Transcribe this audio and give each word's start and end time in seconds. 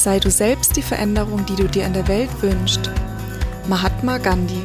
Sei 0.00 0.18
du 0.18 0.30
selbst 0.30 0.76
die 0.76 0.82
Veränderung, 0.82 1.44
die 1.44 1.56
du 1.56 1.68
dir 1.68 1.84
in 1.84 1.92
der 1.92 2.08
Welt 2.08 2.30
wünschst. 2.40 2.90
Mahatma 3.68 4.16
Gandhi. 4.16 4.64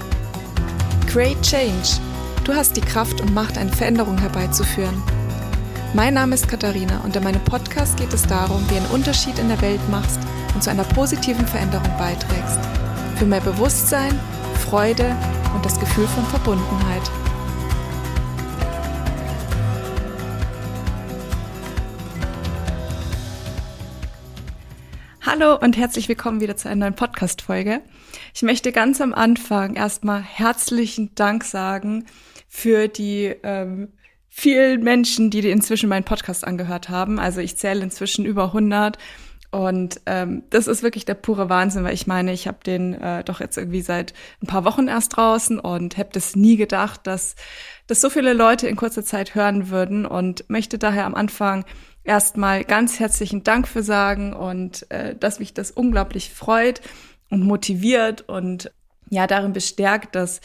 Create 1.07 1.41
Change. 1.41 1.99
Du 2.45 2.53
hast 2.53 2.77
die 2.77 2.81
Kraft 2.81 3.19
und 3.19 3.33
Macht, 3.33 3.57
eine 3.57 3.73
Veränderung 3.73 4.17
herbeizuführen. 4.17 5.03
Mein 5.93 6.13
Name 6.13 6.35
ist 6.35 6.47
Katharina 6.47 7.01
und 7.03 7.17
in 7.17 7.23
meinem 7.25 7.43
Podcast 7.43 7.97
geht 7.97 8.13
es 8.13 8.25
darum, 8.25 8.63
wie 8.69 8.77
einen 8.77 8.91
Unterschied 8.91 9.37
in 9.37 9.49
der 9.49 9.59
Welt 9.59 9.81
machst 9.89 10.21
und 10.53 10.63
zu 10.63 10.69
einer 10.69 10.85
positiven 10.85 11.45
Veränderung 11.45 11.91
beiträgst. 11.97 12.59
Für 13.17 13.25
mehr 13.25 13.41
Bewusstsein, 13.41 14.17
Freude 14.69 15.17
und 15.53 15.65
das 15.65 15.77
Gefühl 15.77 16.07
von 16.07 16.25
Verbundenheit. 16.27 17.11
Hallo 25.37 25.57
und 25.57 25.75
herzlich 25.75 26.07
willkommen 26.07 26.39
wieder 26.39 26.55
zu 26.55 26.69
einer 26.69 26.85
neuen 26.85 26.95
Podcast-Folge. 26.95 27.81
Ich 28.33 28.41
möchte 28.41 28.71
ganz 28.71 29.01
am 29.01 29.13
Anfang 29.13 29.75
erstmal 29.75 30.21
herzlichen 30.21 31.13
Dank 31.13 31.43
sagen 31.43 32.05
für 32.47 32.87
die 32.87 33.35
ähm, 33.43 33.89
vielen 34.29 34.81
Menschen, 34.81 35.31
die 35.31 35.39
inzwischen 35.49 35.89
meinen 35.89 36.05
Podcast 36.05 36.47
angehört 36.47 36.87
haben. 36.87 37.19
Also 37.19 37.41
ich 37.41 37.57
zähle 37.57 37.83
inzwischen 37.83 38.23
über 38.23 38.45
100 38.45 38.97
und 39.51 39.99
ähm, 40.05 40.43
das 40.51 40.67
ist 40.67 40.83
wirklich 40.83 41.03
der 41.03 41.15
pure 41.15 41.49
Wahnsinn, 41.49 41.83
weil 41.83 41.93
ich 41.93 42.07
meine, 42.07 42.31
ich 42.31 42.47
habe 42.47 42.59
den 42.65 42.93
äh, 42.93 43.25
doch 43.25 43.41
jetzt 43.41 43.57
irgendwie 43.57 43.81
seit 43.81 44.13
ein 44.41 44.47
paar 44.47 44.63
Wochen 44.63 44.87
erst 44.87 45.17
draußen 45.17 45.59
und 45.59 45.97
habe 45.97 46.09
das 46.13 46.37
nie 46.37 46.55
gedacht, 46.55 47.07
dass 47.07 47.35
das 47.87 47.99
so 47.99 48.09
viele 48.09 48.31
Leute 48.31 48.69
in 48.69 48.77
kurzer 48.77 49.03
Zeit 49.03 49.35
hören 49.35 49.69
würden 49.69 50.05
und 50.05 50.49
möchte 50.49 50.77
daher 50.77 51.05
am 51.05 51.13
Anfang 51.13 51.65
erstmal 52.05 52.63
ganz 52.63 52.99
herzlichen 52.99 53.43
Dank 53.43 53.67
für 53.67 53.83
sagen 53.83 54.33
und 54.33 54.89
äh, 54.91 55.15
dass 55.15 55.39
mich 55.39 55.53
das 55.53 55.71
unglaublich 55.71 56.29
freut 56.29 56.81
und 57.29 57.43
motiviert 57.43 58.27
und 58.29 58.71
ja 59.09 59.27
darin 59.27 59.53
bestärkt, 59.53 60.15
dass 60.15 60.41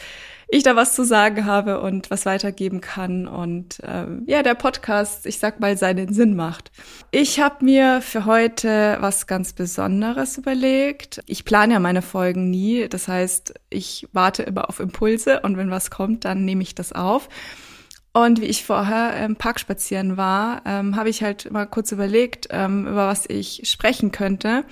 ich 0.53 0.65
da 0.65 0.75
was 0.75 0.95
zu 0.95 1.05
sagen 1.05 1.45
habe 1.45 1.81
und 1.81 2.11
was 2.11 2.27
weitergeben 2.27 2.81
kann 2.81 3.29
und 3.29 3.81
ähm, 3.85 4.25
ja, 4.27 4.43
der 4.43 4.55
Podcast, 4.55 5.25
ich 5.27 5.39
sag 5.39 5.61
mal, 5.61 5.77
seinen 5.77 6.13
Sinn 6.13 6.35
macht. 6.35 6.73
Ich 7.13 7.39
habe 7.39 7.65
mir 7.65 8.01
für 8.03 8.25
heute 8.25 8.97
was 9.01 9.29
ganz 9.29 9.53
Besonderes 9.53 10.39
überlegt. 10.39 11.23
Ich 11.27 11.45
plane 11.45 11.75
ja 11.75 11.79
meine 11.79 12.03
Folgen 12.03 12.51
nie, 12.51 12.89
das 12.89 13.07
heißt, 13.07 13.55
ich 13.71 14.09
warte 14.13 14.43
immer 14.43 14.69
auf 14.69 14.81
Impulse 14.81 15.41
und 15.41 15.57
wenn 15.57 15.71
was 15.71 15.91
kommt, 15.91 16.25
dann 16.25 16.45
nehme 16.45 16.63
ich 16.63 16.75
das 16.75 16.93
auf. 16.93 17.29
Und 18.13 18.41
wie 18.41 18.47
ich 18.47 18.65
vorher 18.65 19.25
im 19.25 19.37
Park 19.37 19.61
spazieren 19.61 20.17
war, 20.17 20.63
ähm, 20.67 20.97
habe 20.97 21.09
ich 21.09 21.23
halt 21.23 21.51
mal 21.53 21.67
kurz 21.67 21.93
überlegt, 21.93 22.49
ähm, 22.51 22.87
über 22.87 23.07
was 23.07 23.25
ich 23.29 23.63
sprechen 23.65 24.11
könnte. 24.11 24.65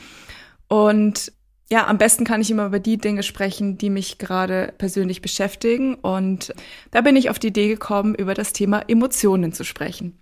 Und 0.66 1.32
ja, 1.70 1.86
am 1.86 1.98
besten 1.98 2.24
kann 2.24 2.40
ich 2.40 2.50
immer 2.50 2.66
über 2.66 2.80
die 2.80 2.96
Dinge 2.96 3.22
sprechen, 3.22 3.78
die 3.78 3.90
mich 3.90 4.18
gerade 4.18 4.72
persönlich 4.78 5.22
beschäftigen. 5.22 5.94
Und 5.94 6.52
da 6.90 7.02
bin 7.02 7.14
ich 7.14 7.30
auf 7.30 7.38
die 7.38 7.48
Idee 7.48 7.68
gekommen, 7.68 8.14
über 8.14 8.34
das 8.34 8.52
Thema 8.52 8.82
Emotionen 8.88 9.52
zu 9.52 9.64
sprechen. 9.64 10.18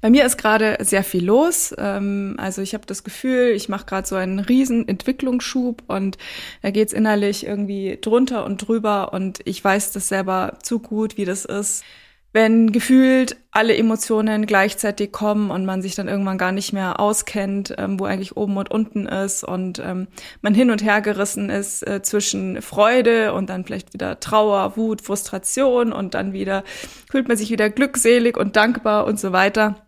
Bei 0.00 0.10
mir 0.10 0.26
ist 0.26 0.36
gerade 0.36 0.78
sehr 0.80 1.04
viel 1.04 1.24
los. 1.24 1.74
Ähm, 1.78 2.34
also 2.38 2.60
ich 2.60 2.74
habe 2.74 2.86
das 2.86 3.04
Gefühl, 3.04 3.52
ich 3.56 3.68
mache 3.68 3.86
gerade 3.86 4.06
so 4.06 4.16
einen 4.16 4.38
riesen 4.38 4.86
Entwicklungsschub 4.86 5.84
und 5.86 6.18
da 6.60 6.70
geht's 6.70 6.92
innerlich 6.92 7.46
irgendwie 7.46 7.98
drunter 8.00 8.44
und 8.44 8.58
drüber 8.58 9.12
und 9.12 9.40
ich 9.44 9.64
weiß 9.64 9.92
das 9.92 10.08
selber 10.08 10.58
zu 10.62 10.80
gut, 10.80 11.16
wie 11.16 11.24
das 11.24 11.44
ist 11.44 11.84
wenn 12.32 12.72
gefühlt 12.72 13.36
alle 13.50 13.76
Emotionen 13.76 14.46
gleichzeitig 14.46 15.12
kommen 15.12 15.50
und 15.50 15.66
man 15.66 15.82
sich 15.82 15.94
dann 15.94 16.08
irgendwann 16.08 16.38
gar 16.38 16.52
nicht 16.52 16.72
mehr 16.72 16.98
auskennt, 16.98 17.74
ähm, 17.76 18.00
wo 18.00 18.06
eigentlich 18.06 18.36
oben 18.36 18.56
und 18.56 18.70
unten 18.70 19.06
ist 19.06 19.44
und 19.44 19.78
ähm, 19.78 20.08
man 20.40 20.54
hin 20.54 20.70
und 20.70 20.82
her 20.82 21.02
gerissen 21.02 21.50
ist 21.50 21.86
äh, 21.86 22.02
zwischen 22.02 22.62
Freude 22.62 23.34
und 23.34 23.50
dann 23.50 23.64
vielleicht 23.64 23.92
wieder 23.92 24.18
Trauer, 24.20 24.76
Wut, 24.76 25.02
Frustration 25.02 25.92
und 25.92 26.14
dann 26.14 26.32
wieder 26.32 26.64
fühlt 27.10 27.28
man 27.28 27.36
sich 27.36 27.50
wieder 27.50 27.68
glückselig 27.68 28.38
und 28.38 28.56
dankbar 28.56 29.06
und 29.06 29.20
so 29.20 29.32
weiter. 29.32 29.86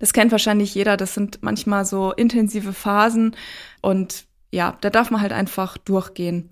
Das 0.00 0.12
kennt 0.12 0.32
wahrscheinlich 0.32 0.74
jeder, 0.74 0.96
das 0.96 1.14
sind 1.14 1.38
manchmal 1.42 1.84
so 1.84 2.12
intensive 2.12 2.72
Phasen 2.72 3.36
und 3.80 4.24
ja, 4.50 4.76
da 4.80 4.90
darf 4.90 5.10
man 5.10 5.20
halt 5.20 5.32
einfach 5.32 5.78
durchgehen. 5.78 6.51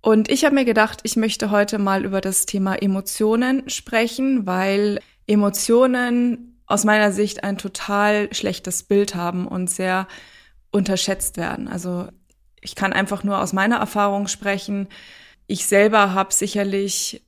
Und 0.00 0.30
ich 0.30 0.44
habe 0.44 0.54
mir 0.54 0.64
gedacht, 0.64 1.00
ich 1.02 1.16
möchte 1.16 1.50
heute 1.50 1.78
mal 1.78 2.04
über 2.04 2.20
das 2.20 2.46
Thema 2.46 2.76
Emotionen 2.76 3.68
sprechen, 3.68 4.46
weil 4.46 5.00
Emotionen 5.26 6.60
aus 6.66 6.84
meiner 6.84 7.12
Sicht 7.12 7.42
ein 7.44 7.58
total 7.58 8.32
schlechtes 8.32 8.82
Bild 8.84 9.14
haben 9.14 9.48
und 9.48 9.68
sehr 9.70 10.06
unterschätzt 10.70 11.36
werden. 11.36 11.66
Also 11.66 12.08
ich 12.60 12.74
kann 12.74 12.92
einfach 12.92 13.24
nur 13.24 13.40
aus 13.40 13.52
meiner 13.52 13.76
Erfahrung 13.76 14.28
sprechen. 14.28 14.88
Ich 15.46 15.66
selber 15.66 16.14
habe 16.14 16.32
sicherlich 16.32 17.24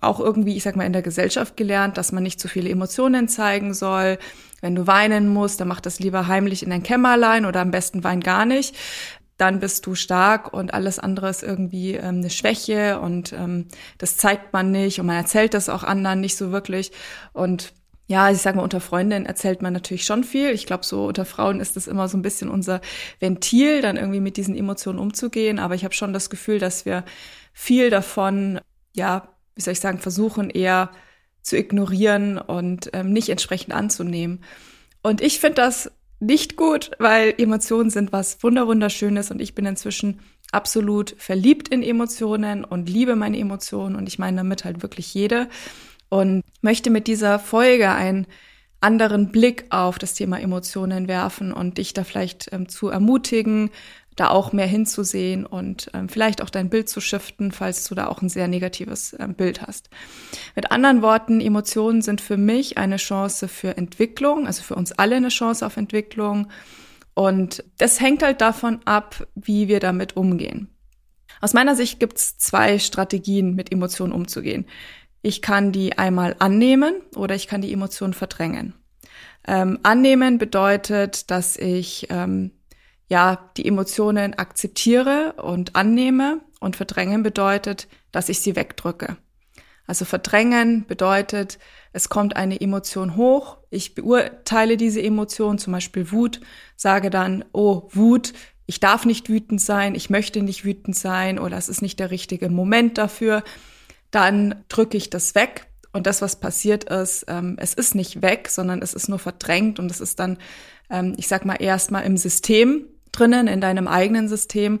auch 0.00 0.20
irgendwie, 0.20 0.56
ich 0.56 0.62
sag 0.62 0.76
mal, 0.76 0.86
in 0.86 0.92
der 0.92 1.02
Gesellschaft 1.02 1.56
gelernt, 1.56 1.96
dass 1.96 2.12
man 2.12 2.22
nicht 2.22 2.40
zu 2.40 2.48
viele 2.48 2.68
Emotionen 2.68 3.28
zeigen 3.28 3.74
soll. 3.74 4.18
Wenn 4.60 4.74
du 4.74 4.86
weinen 4.86 5.28
musst, 5.28 5.60
dann 5.60 5.68
mach 5.68 5.80
das 5.80 5.98
lieber 6.00 6.26
heimlich 6.26 6.62
in 6.62 6.70
dein 6.70 6.82
Kämmerlein 6.82 7.46
oder 7.46 7.60
am 7.60 7.70
besten 7.70 8.04
wein 8.04 8.20
gar 8.20 8.44
nicht 8.44 8.76
dann 9.38 9.60
bist 9.60 9.86
du 9.86 9.94
stark 9.94 10.52
und 10.52 10.74
alles 10.74 10.98
andere 10.98 11.30
ist 11.30 11.42
irgendwie 11.42 11.94
ähm, 11.94 12.16
eine 12.16 12.30
Schwäche 12.30 13.00
und 13.00 13.32
ähm, 13.32 13.66
das 13.96 14.16
zeigt 14.16 14.52
man 14.52 14.70
nicht 14.70 15.00
und 15.00 15.06
man 15.06 15.16
erzählt 15.16 15.54
das 15.54 15.68
auch 15.68 15.84
anderen 15.84 16.20
nicht 16.20 16.36
so 16.36 16.52
wirklich. 16.52 16.92
Und 17.32 17.72
ja, 18.08 18.30
ich 18.30 18.38
sage 18.38 18.56
mal, 18.56 18.62
unter 18.62 18.80
Freundinnen 18.80 19.26
erzählt 19.26 19.62
man 19.62 19.72
natürlich 19.72 20.04
schon 20.04 20.24
viel. 20.24 20.50
Ich 20.50 20.66
glaube, 20.66 20.84
so 20.84 21.06
unter 21.06 21.24
Frauen 21.24 21.60
ist 21.60 21.76
das 21.76 21.86
immer 21.86 22.08
so 22.08 22.16
ein 22.16 22.22
bisschen 22.22 22.48
unser 22.48 22.80
Ventil, 23.20 23.82
dann 23.82 23.96
irgendwie 23.96 24.20
mit 24.20 24.36
diesen 24.36 24.56
Emotionen 24.56 24.98
umzugehen. 24.98 25.58
Aber 25.58 25.74
ich 25.74 25.84
habe 25.84 25.94
schon 25.94 26.12
das 26.12 26.30
Gefühl, 26.30 26.58
dass 26.58 26.84
wir 26.86 27.04
viel 27.52 27.90
davon, 27.90 28.60
ja, 28.94 29.28
wie 29.54 29.60
soll 29.60 29.72
ich 29.72 29.80
sagen, 29.80 29.98
versuchen 29.98 30.48
eher 30.48 30.90
zu 31.42 31.56
ignorieren 31.56 32.38
und 32.38 32.90
ähm, 32.94 33.12
nicht 33.12 33.28
entsprechend 33.28 33.74
anzunehmen. 33.74 34.42
Und 35.02 35.20
ich 35.20 35.38
finde 35.38 35.56
das 35.56 35.92
nicht 36.20 36.56
gut, 36.56 36.90
weil 36.98 37.34
Emotionen 37.38 37.90
sind 37.90 38.12
was 38.12 38.42
wunderwunderschönes 38.42 39.30
und 39.30 39.40
ich 39.40 39.54
bin 39.54 39.66
inzwischen 39.66 40.20
absolut 40.50 41.14
verliebt 41.18 41.68
in 41.68 41.82
Emotionen 41.82 42.64
und 42.64 42.88
liebe 42.88 43.16
meine 43.16 43.38
Emotionen 43.38 43.96
und 43.96 44.08
ich 44.08 44.18
meine 44.18 44.38
damit 44.38 44.64
halt 44.64 44.82
wirklich 44.82 45.12
jede 45.14 45.48
und 46.08 46.42
möchte 46.62 46.90
mit 46.90 47.06
dieser 47.06 47.38
Folge 47.38 47.90
einen 47.90 48.26
anderen 48.80 49.30
Blick 49.30 49.66
auf 49.70 49.98
das 49.98 50.14
Thema 50.14 50.40
Emotionen 50.40 51.08
werfen 51.08 51.52
und 51.52 51.78
dich 51.78 51.94
da 51.94 52.04
vielleicht 52.04 52.48
ähm, 52.52 52.68
zu 52.68 52.88
ermutigen, 52.88 53.70
da 54.20 54.30
auch 54.30 54.52
mehr 54.52 54.66
hinzusehen 54.66 55.46
und 55.46 55.90
ähm, 55.94 56.08
vielleicht 56.08 56.42
auch 56.42 56.50
dein 56.50 56.70
Bild 56.70 56.88
zu 56.88 57.00
shiften, 57.00 57.52
falls 57.52 57.84
du 57.88 57.94
da 57.94 58.08
auch 58.08 58.22
ein 58.22 58.28
sehr 58.28 58.48
negatives 58.48 59.14
ähm, 59.18 59.34
Bild 59.34 59.62
hast. 59.62 59.90
Mit 60.56 60.70
anderen 60.72 61.02
Worten, 61.02 61.40
Emotionen 61.40 62.02
sind 62.02 62.20
für 62.20 62.36
mich 62.36 62.78
eine 62.78 62.96
Chance 62.96 63.48
für 63.48 63.76
Entwicklung, 63.76 64.46
also 64.46 64.62
für 64.62 64.74
uns 64.74 64.92
alle 64.92 65.16
eine 65.16 65.28
Chance 65.28 65.64
auf 65.64 65.76
Entwicklung. 65.76 66.48
Und 67.14 67.64
das 67.78 68.00
hängt 68.00 68.22
halt 68.22 68.40
davon 68.40 68.80
ab, 68.84 69.26
wie 69.34 69.68
wir 69.68 69.80
damit 69.80 70.16
umgehen. 70.16 70.68
Aus 71.40 71.54
meiner 71.54 71.76
Sicht 71.76 72.00
gibt 72.00 72.18
es 72.18 72.38
zwei 72.38 72.78
Strategien, 72.78 73.54
mit 73.54 73.70
Emotionen 73.72 74.12
umzugehen. 74.12 74.66
Ich 75.22 75.42
kann 75.42 75.72
die 75.72 75.98
einmal 75.98 76.36
annehmen 76.38 76.94
oder 77.14 77.34
ich 77.34 77.46
kann 77.48 77.60
die 77.60 77.72
Emotionen 77.72 78.14
verdrängen. 78.14 78.74
Ähm, 79.46 79.78
annehmen 79.82 80.38
bedeutet, 80.38 81.30
dass 81.30 81.56
ich 81.56 82.06
ähm, 82.10 82.52
ja, 83.08 83.50
die 83.56 83.66
Emotionen 83.66 84.34
akzeptiere 84.34 85.34
und 85.42 85.76
annehme 85.76 86.40
und 86.60 86.76
verdrängen 86.76 87.22
bedeutet, 87.22 87.88
dass 88.12 88.28
ich 88.28 88.40
sie 88.40 88.54
wegdrücke. 88.54 89.16
Also 89.86 90.04
verdrängen 90.04 90.84
bedeutet, 90.86 91.58
es 91.94 92.10
kommt 92.10 92.36
eine 92.36 92.60
Emotion 92.60 93.16
hoch, 93.16 93.56
ich 93.70 93.94
beurteile 93.94 94.76
diese 94.76 95.02
Emotion, 95.02 95.58
zum 95.58 95.72
Beispiel 95.72 96.12
Wut, 96.12 96.40
sage 96.76 97.08
dann, 97.08 97.44
oh, 97.52 97.88
Wut, 97.92 98.34
ich 98.66 98.80
darf 98.80 99.06
nicht 99.06 99.30
wütend 99.30 99.62
sein, 99.62 99.94
ich 99.94 100.10
möchte 100.10 100.42
nicht 100.42 100.66
wütend 100.66 100.94
sein 100.94 101.38
oder 101.38 101.56
es 101.56 101.70
ist 101.70 101.80
nicht 101.80 101.98
der 102.00 102.10
richtige 102.10 102.50
Moment 102.50 102.98
dafür. 102.98 103.42
Dann 104.10 104.62
drücke 104.68 104.98
ich 104.98 105.08
das 105.08 105.34
weg 105.34 105.68
und 105.94 106.06
das, 106.06 106.20
was 106.20 106.36
passiert 106.36 106.84
ist, 106.84 107.24
ähm, 107.28 107.56
es 107.58 107.72
ist 107.72 107.94
nicht 107.94 108.20
weg, 108.20 108.48
sondern 108.50 108.82
es 108.82 108.92
ist 108.92 109.08
nur 109.08 109.18
verdrängt 109.18 109.78
und 109.78 109.90
es 109.90 110.02
ist 110.02 110.20
dann, 110.20 110.36
ähm, 110.90 111.14
ich 111.16 111.28
sag 111.28 111.46
mal, 111.46 111.56
erstmal 111.62 112.04
im 112.04 112.18
System 112.18 112.84
drinnen 113.12 113.46
in 113.46 113.60
deinem 113.60 113.88
eigenen 113.88 114.28
System. 114.28 114.80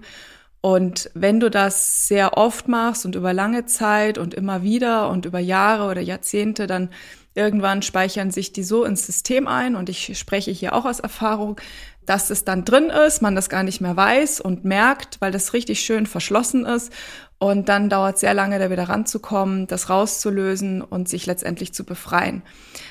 Und 0.60 1.10
wenn 1.14 1.38
du 1.40 1.50
das 1.50 2.08
sehr 2.08 2.36
oft 2.36 2.68
machst 2.68 3.06
und 3.06 3.14
über 3.14 3.32
lange 3.32 3.66
Zeit 3.66 4.18
und 4.18 4.34
immer 4.34 4.62
wieder 4.62 5.08
und 5.08 5.24
über 5.24 5.38
Jahre 5.38 5.88
oder 5.88 6.00
Jahrzehnte, 6.00 6.66
dann 6.66 6.90
irgendwann 7.34 7.82
speichern 7.82 8.32
sich 8.32 8.52
die 8.52 8.64
so 8.64 8.84
ins 8.84 9.06
System 9.06 9.46
ein. 9.46 9.76
Und 9.76 9.88
ich 9.88 10.18
spreche 10.18 10.50
hier 10.50 10.74
auch 10.74 10.84
aus 10.84 10.98
Erfahrung, 10.98 11.60
dass 12.04 12.30
es 12.30 12.44
dann 12.44 12.64
drin 12.64 12.90
ist, 12.90 13.22
man 13.22 13.36
das 13.36 13.48
gar 13.48 13.62
nicht 13.62 13.80
mehr 13.80 13.96
weiß 13.96 14.40
und 14.40 14.64
merkt, 14.64 15.20
weil 15.20 15.30
das 15.30 15.52
richtig 15.52 15.80
schön 15.80 16.06
verschlossen 16.06 16.64
ist. 16.64 16.92
Und 17.38 17.68
dann 17.68 17.88
dauert 17.88 18.18
sehr 18.18 18.34
lange, 18.34 18.58
da 18.58 18.70
wieder 18.70 18.88
ranzukommen, 18.88 19.68
das 19.68 19.90
rauszulösen 19.90 20.82
und 20.82 21.08
sich 21.08 21.26
letztendlich 21.26 21.72
zu 21.72 21.84
befreien. 21.84 22.42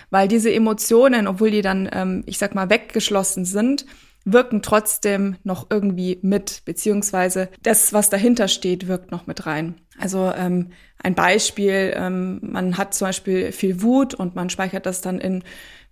Weil 0.09 0.29
diese 0.29 0.53
Emotionen, 0.53 1.27
obwohl 1.27 1.51
die 1.51 1.61
dann, 1.61 1.89
ähm, 1.91 2.23
ich 2.27 2.37
sag 2.37 2.55
mal, 2.55 2.69
weggeschlossen 2.69 3.43
sind, 3.43 3.85
wirken 4.31 4.61
trotzdem 4.61 5.37
noch 5.43 5.67
irgendwie 5.69 6.19
mit, 6.21 6.63
beziehungsweise 6.65 7.49
das, 7.63 7.93
was 7.93 8.09
dahinter 8.09 8.47
steht, 8.47 8.87
wirkt 8.87 9.11
noch 9.11 9.25
mit 9.25 9.45
rein. 9.45 9.75
Also 9.97 10.31
ähm, 10.35 10.71
ein 11.01 11.15
Beispiel, 11.15 11.93
ähm, 11.95 12.39
man 12.41 12.77
hat 12.77 12.93
zum 12.93 13.07
Beispiel 13.07 13.51
viel 13.51 13.81
Wut 13.81 14.13
und 14.13 14.35
man 14.35 14.49
speichert 14.49 14.85
das 14.85 15.01
dann 15.01 15.19
in, 15.19 15.43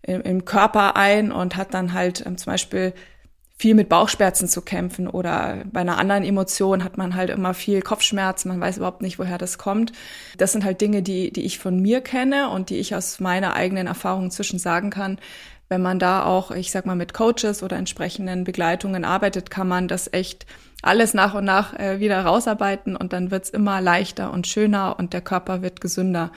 in 0.01 0.21
im 0.21 0.45
Körper 0.45 0.95
ein 0.95 1.31
und 1.31 1.55
hat 1.55 1.73
dann 1.73 1.93
halt 1.93 2.25
ähm, 2.25 2.37
zum 2.37 2.51
Beispiel 2.51 2.93
viel 3.57 3.73
mit 3.73 3.87
Bauchschmerzen 3.87 4.49
zu 4.49 4.61
kämpfen 4.61 5.07
oder 5.07 5.63
bei 5.71 5.79
einer 5.79 5.97
anderen 5.97 6.25
Emotion 6.25 6.83
hat 6.83 6.97
man 6.97 7.15
halt 7.15 7.29
immer 7.29 7.53
viel 7.53 7.81
Kopfschmerzen, 7.81 8.49
man 8.49 8.59
weiß 8.59 8.77
überhaupt 8.77 9.01
nicht, 9.01 9.17
woher 9.17 9.37
das 9.37 9.57
kommt. 9.57 9.93
Das 10.37 10.51
sind 10.51 10.65
halt 10.65 10.81
Dinge, 10.81 11.01
die, 11.01 11.31
die 11.31 11.45
ich 11.45 11.57
von 11.57 11.79
mir 11.79 12.01
kenne 12.01 12.49
und 12.49 12.69
die 12.69 12.75
ich 12.75 12.95
aus 12.95 13.21
meiner 13.21 13.53
eigenen 13.53 13.87
Erfahrung 13.87 14.29
zwischen 14.29 14.59
sagen 14.59 14.89
kann. 14.89 15.19
Wenn 15.67 15.81
man 15.81 15.97
da 15.99 16.23
auch, 16.25 16.51
ich 16.51 16.71
sag 16.71 16.85
mal, 16.85 16.95
mit 16.95 17.13
Coaches 17.13 17.63
oder 17.63 17.77
entsprechenden 17.77 18.43
Begleitungen 18.43 19.03
arbeitet, 19.03 19.49
kann 19.49 19.67
man 19.67 19.87
das 19.87 20.11
echt 20.13 20.45
alles 20.81 21.15
nach 21.15 21.33
und 21.33 21.45
nach 21.45 21.73
äh, 21.79 21.99
wieder 21.99 22.23
rausarbeiten 22.23 22.95
und 22.95 23.11
dann 23.11 23.31
wird's 23.31 23.49
immer 23.49 23.81
leichter 23.81 24.31
und 24.31 24.45
schöner 24.45 24.97
und 24.99 25.13
der 25.13 25.21
Körper 25.21 25.63
wird 25.63 25.81
gesünder. 25.81 26.31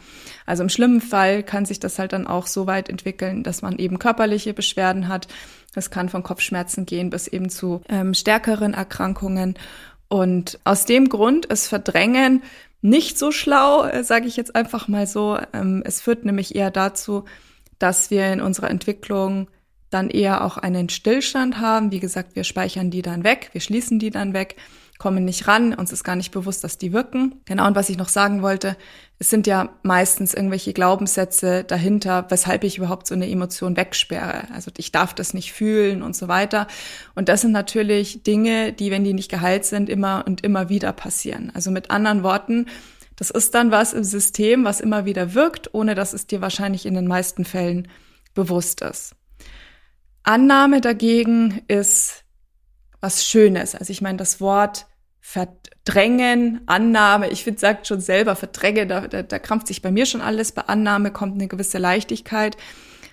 Also 0.47 0.63
im 0.63 0.71
schlimmen 0.71 1.03
Fall 1.03 1.43
kann 1.43 1.67
sich 1.67 1.81
das 1.81 1.99
halt 1.99 2.15
dann 2.15 2.27
auch 2.27 2.47
so 2.47 2.67
weit 2.67 2.89
entwickeln, 2.89 3.43
dass 3.43 3.61
man 3.61 3.79
eben 3.79 3.99
körperliche 3.99 4.55
Beschwerden 4.55 5.09
hat, 5.09 5.29
es 5.75 5.91
kann 5.91 6.09
von 6.09 6.23
Kopfschmerzen 6.23 6.87
gehen 6.87 7.11
bis 7.11 7.29
eben 7.29 7.51
zu 7.51 7.83
ähm, 7.89 8.15
stärkeren 8.15 8.75
Erkrankungen. 8.75 9.55
Und 10.09 10.59
aus 10.65 10.87
dem 10.87 11.09
Grund 11.09 11.47
ist 11.47 11.69
Verdrängen 11.69 12.43
nicht 12.81 13.19
so 13.19 13.31
schlau, 13.33 13.85
äh, 13.85 14.03
sage 14.03 14.27
ich 14.27 14.37
jetzt 14.37 14.57
einfach 14.57 14.89
mal 14.89 15.07
so. 15.07 15.39
Ähm, 15.53 15.83
es 15.85 16.01
führt 16.01 16.25
nämlich 16.25 16.55
eher 16.55 16.71
dazu, 16.71 17.25
dass 17.79 18.11
wir 18.11 18.33
in 18.33 18.41
unserer 18.41 18.71
Entwicklung 18.71 19.49
dann 19.91 20.11
eher 20.11 20.45
auch 20.45 20.59
einen 20.59 20.89
Stillstand 20.89 21.61
haben. 21.61 21.93
Wie 21.93 22.01
gesagt, 22.01 22.37
wir 22.37 22.45
speichern 22.45 22.91
die 22.91 23.03
dann 23.03 23.25
weg, 23.25 23.51
wir 23.53 23.61
schließen 23.61 23.99
die 23.99 24.11
dann 24.11 24.35
weg 24.35 24.57
kommen 24.99 25.25
nicht 25.25 25.47
ran, 25.47 25.75
uns 25.75 25.93
ist 25.93 26.05
gar 26.05 26.17
nicht 26.17 26.33
bewusst, 26.33 26.65
dass 26.65 26.77
die 26.77 26.93
wirken. 26.93 27.41
Genau, 27.45 27.67
und 27.67 27.77
was 27.77 27.89
ich 27.89 27.97
noch 27.97 28.09
sagen 28.09 28.43
wollte, 28.43 28.77
es 29.21 29.31
sind 29.31 29.47
ja 29.47 29.71
meistens 29.83 30.35
irgendwelche 30.35 30.73
Glaubenssätze 30.73 31.65
dahinter, 31.65 32.27
weshalb 32.29 32.65
ich 32.65 32.79
überhaupt 32.79 33.07
so 33.07 33.15
eine 33.15 33.31
Emotion 33.31 33.77
wegsperre. 33.77 34.49
Also 34.53 34.71
ich 34.77 34.93
darf 34.93 35.15
das 35.15 35.35
nicht 35.35 35.53
fühlen 35.53 36.03
und 36.03 36.17
so 36.17 36.29
weiter. 36.29 36.67
Und 37.15 37.29
das 37.29 37.43
sind 37.43 37.53
natürlich 37.53 38.25
Dinge, 38.25 38.73
die, 38.73 38.91
wenn 38.91 39.05
die 39.05 39.15
nicht 39.15 39.31
geheilt 39.31 39.65
sind, 39.65 39.89
immer 39.89 40.25
und 40.27 40.45
immer 40.45 40.69
wieder 40.69 40.93
passieren. 40.93 41.53
Also 41.55 41.71
mit 41.71 41.91
anderen 41.91 42.25
Worten, 42.25 42.67
das 43.19 43.31
ist 43.31 43.53
dann 43.55 43.73
was 43.73 43.94
im 43.94 44.05
System, 44.05 44.65
was 44.65 44.81
immer 44.81 45.05
wieder 45.05 45.35
wirkt, 45.35 45.75
ohne 45.75 45.97
dass 45.97 46.12
es 46.12 46.29
dir 46.29 46.41
wahrscheinlich 46.41 46.87
in 46.87 46.94
den 46.94 47.09
meisten 47.09 47.44
Fällen 47.44 47.88
bewusst 48.32 48.81
ist. 48.81 49.17
Annahme 50.23 50.81
dagegen 50.81 51.62
ist 51.67 52.25
was 53.00 53.26
Schönes. 53.26 53.75
Also 53.75 53.91
ich 53.91 54.00
meine, 54.00 54.19
das 54.19 54.41
Wort 54.41 54.87
Verdrängen, 55.20 56.61
Annahme, 56.67 57.29
ich 57.29 57.44
finde, 57.44 57.61
sagt 57.61 57.87
schon 57.88 58.00
selber, 58.00 58.37
verdränge, 58.37 58.87
da, 58.87 59.09
da, 59.09 59.23
da 59.23 59.38
krampft 59.38 59.67
sich 59.67 59.82
bei 59.82 59.91
mir 59.91 60.06
schon 60.06 60.21
alles. 60.21 60.53
Bei 60.53 60.62
Annahme 60.62 61.11
kommt 61.11 61.35
eine 61.35 61.49
gewisse 61.49 61.79
Leichtigkeit. 61.79 62.56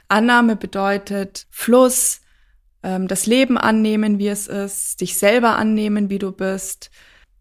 Annahme 0.07 0.55
bedeutet 0.55 1.47
Fluss, 1.49 2.21
ähm, 2.83 3.07
das 3.07 3.25
Leben 3.25 3.57
annehmen, 3.57 4.19
wie 4.19 4.27
es 4.27 4.47
ist, 4.47 5.01
dich 5.01 5.17
selber 5.17 5.57
annehmen, 5.57 6.09
wie 6.09 6.19
du 6.19 6.31
bist. 6.31 6.91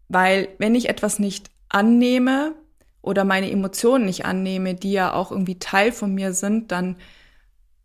Weil 0.09 0.49
wenn 0.57 0.73
ich 0.73 0.89
etwas 0.89 1.19
nicht 1.19 1.51
annehme 1.69 2.55
oder 3.01 3.23
meine 3.23 3.51
Emotionen 3.51 4.05
nicht 4.05 4.25
annehme, 4.25 4.75
die 4.75 4.91
ja 4.91 5.13
auch 5.13 5.31
irgendwie 5.31 5.59
Teil 5.59 5.91
von 5.91 6.13
mir 6.13 6.33
sind, 6.33 6.71
dann 6.71 6.97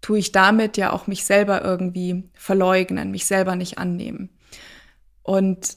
tue 0.00 0.18
ich 0.18 0.32
damit 0.32 0.76
ja 0.76 0.92
auch 0.92 1.06
mich 1.06 1.24
selber 1.24 1.62
irgendwie 1.62 2.24
verleugnen, 2.34 3.10
mich 3.10 3.26
selber 3.26 3.56
nicht 3.56 3.78
annehmen. 3.78 4.30
Und 5.22 5.76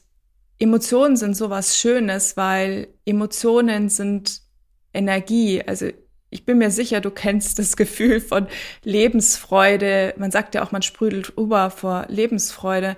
Emotionen 0.59 1.17
sind 1.17 1.35
sowas 1.35 1.77
Schönes, 1.77 2.37
weil 2.37 2.87
Emotionen 3.05 3.89
sind 3.89 4.41
Energie. 4.93 5.61
Also 5.65 5.89
ich 6.29 6.45
bin 6.45 6.57
mir 6.57 6.71
sicher, 6.71 7.01
du 7.01 7.11
kennst 7.11 7.59
das 7.59 7.75
Gefühl 7.77 8.21
von 8.21 8.47
Lebensfreude. 8.83 10.13
Man 10.17 10.31
sagt 10.31 10.55
ja 10.55 10.63
auch, 10.63 10.71
man 10.71 10.81
sprüdelt 10.81 11.33
über 11.37 11.69
vor 11.69 12.05
Lebensfreude, 12.07 12.95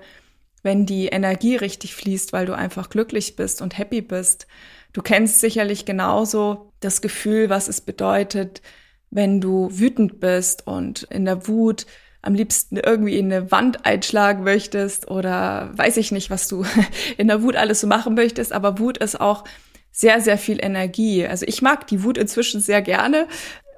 wenn 0.62 0.86
die 0.86 1.08
Energie 1.08 1.56
richtig 1.56 1.96
fließt, 1.96 2.34
weil 2.34 2.46
du 2.46 2.54
einfach 2.56 2.90
glücklich 2.90 3.36
bist 3.36 3.62
und 3.62 3.78
happy 3.78 4.01
bist. 4.01 4.48
Du 4.96 5.02
kennst 5.02 5.42
sicherlich 5.42 5.84
genauso 5.84 6.72
das 6.80 7.02
Gefühl, 7.02 7.50
was 7.50 7.68
es 7.68 7.82
bedeutet, 7.82 8.62
wenn 9.10 9.42
du 9.42 9.68
wütend 9.70 10.22
bist 10.22 10.66
und 10.68 11.04
in 11.04 11.26
der 11.26 11.50
Wut 11.50 11.86
am 12.22 12.34
liebsten 12.34 12.78
irgendwie 12.78 13.18
in 13.18 13.26
eine 13.26 13.52
Wand 13.52 13.86
einschlagen 13.86 14.46
möchtest 14.46 15.12
oder 15.12 15.70
weiß 15.76 15.98
ich 15.98 16.14
nicht, 16.14 16.30
was 16.30 16.48
du 16.48 16.64
in 17.18 17.28
der 17.28 17.44
Wut 17.44 17.58
alles 17.58 17.82
so 17.82 17.88
machen 17.88 18.16
möchtest, 18.16 18.54
aber 18.54 18.80
Wut 18.80 18.98
ist 18.98 19.20
auch 19.20 19.44
sehr, 19.92 20.22
sehr 20.22 20.38
viel 20.38 20.64
Energie. 20.64 21.28
Also 21.28 21.46
ich 21.46 21.62
mag 21.62 21.88
die 21.88 22.02
Wut 22.02 22.18
inzwischen 22.18 22.62
sehr 22.62 22.82
gerne, 22.82 23.28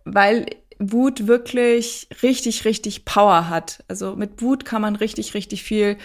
weil 0.05 0.45
Wut 0.77 1.25
wirklich 1.25 2.09
richtig, 2.21 2.63
richtig 2.63 3.05
Power 3.05 3.49
hat. 3.49 3.83
Also 3.87 4.15
mit 4.15 4.39
Wut 4.43 4.65
kann 4.65 4.83
man 4.83 4.95
richtig, 4.95 5.33
richtig 5.33 5.63
viel 5.63 5.97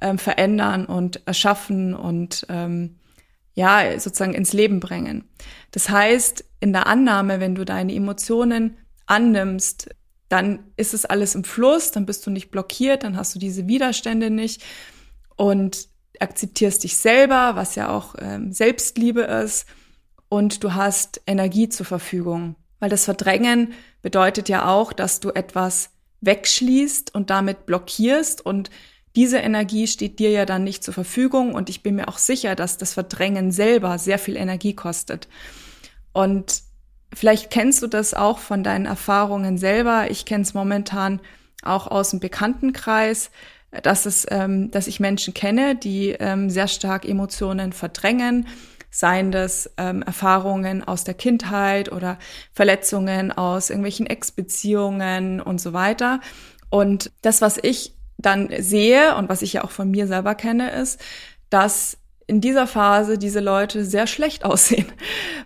ähm, 0.00 0.16
verändern 0.16 0.86
und 0.86 1.20
erschaffen 1.26 1.94
und 1.94 2.46
ähm, 2.48 2.96
ja, 3.54 3.98
sozusagen 3.98 4.34
ins 4.34 4.52
Leben 4.52 4.80
bringen. 4.80 5.28
Das 5.70 5.88
heißt, 5.88 6.44
in 6.60 6.72
der 6.72 6.86
Annahme, 6.86 7.40
wenn 7.40 7.54
du 7.54 7.64
deine 7.64 7.94
Emotionen 7.94 8.76
annimmst, 9.06 9.90
dann 10.28 10.64
ist 10.76 10.94
es 10.94 11.04
alles 11.04 11.34
im 11.34 11.44
Fluss, 11.44 11.92
dann 11.92 12.06
bist 12.06 12.26
du 12.26 12.30
nicht 12.30 12.50
blockiert, 12.50 13.04
dann 13.04 13.16
hast 13.16 13.34
du 13.34 13.38
diese 13.38 13.68
Widerstände 13.68 14.30
nicht 14.30 14.62
und 15.36 15.88
akzeptierst 16.18 16.84
dich 16.84 16.96
selber, 16.96 17.56
was 17.56 17.74
ja 17.74 17.90
auch 17.90 18.14
ähm, 18.18 18.52
Selbstliebe 18.52 19.22
ist 19.22 19.66
und 20.28 20.64
du 20.64 20.74
hast 20.74 21.20
Energie 21.26 21.68
zur 21.68 21.86
Verfügung. 21.86 22.56
Weil 22.80 22.90
das 22.90 23.04
Verdrängen 23.04 23.72
bedeutet 24.02 24.48
ja 24.48 24.68
auch, 24.68 24.92
dass 24.92 25.20
du 25.20 25.30
etwas 25.30 25.90
wegschließt 26.20 27.14
und 27.14 27.30
damit 27.30 27.66
blockierst 27.66 28.44
und 28.44 28.70
diese 29.16 29.38
Energie 29.38 29.86
steht 29.86 30.18
dir 30.18 30.30
ja 30.30 30.44
dann 30.44 30.64
nicht 30.64 30.82
zur 30.82 30.94
Verfügung 30.94 31.54
und 31.54 31.68
ich 31.68 31.82
bin 31.82 31.96
mir 31.96 32.08
auch 32.08 32.18
sicher, 32.18 32.54
dass 32.54 32.78
das 32.78 32.94
Verdrängen 32.94 33.52
selber 33.52 33.98
sehr 33.98 34.18
viel 34.18 34.36
Energie 34.36 34.74
kostet. 34.74 35.28
Und 36.12 36.64
Vielleicht 37.14 37.50
kennst 37.50 37.82
du 37.82 37.86
das 37.86 38.12
auch 38.12 38.38
von 38.38 38.62
deinen 38.62 38.86
Erfahrungen 38.86 39.56
selber. 39.56 40.10
Ich 40.10 40.24
kenne 40.24 40.42
es 40.42 40.54
momentan 40.54 41.20
auch 41.62 41.86
aus 41.86 42.10
dem 42.10 42.20
Bekanntenkreis, 42.20 43.30
dass 43.82 44.06
es, 44.06 44.26
ähm, 44.30 44.70
dass 44.70 44.86
ich 44.86 45.00
Menschen 45.00 45.34
kenne, 45.34 45.76
die 45.76 46.10
ähm, 46.10 46.50
sehr 46.50 46.68
stark 46.68 47.04
Emotionen 47.08 47.72
verdrängen, 47.72 48.46
seien 48.90 49.32
das 49.32 49.70
ähm, 49.76 50.02
Erfahrungen 50.02 50.84
aus 50.84 51.04
der 51.04 51.14
Kindheit 51.14 51.90
oder 51.90 52.18
Verletzungen 52.52 53.32
aus 53.32 53.70
irgendwelchen 53.70 54.06
Ex-Beziehungen 54.06 55.40
und 55.40 55.60
so 55.60 55.72
weiter. 55.72 56.20
Und 56.70 57.10
das, 57.22 57.40
was 57.40 57.58
ich 57.60 57.94
dann 58.26 58.50
sehe 58.58 59.16
und 59.16 59.28
was 59.28 59.42
ich 59.42 59.54
ja 59.54 59.64
auch 59.64 59.70
von 59.70 59.90
mir 59.90 60.06
selber 60.06 60.34
kenne, 60.34 60.70
ist, 60.70 61.00
dass 61.50 61.98
in 62.26 62.40
dieser 62.40 62.66
Phase 62.66 63.18
diese 63.18 63.40
Leute 63.40 63.84
sehr 63.84 64.06
schlecht 64.06 64.44
aussehen. 64.44 64.86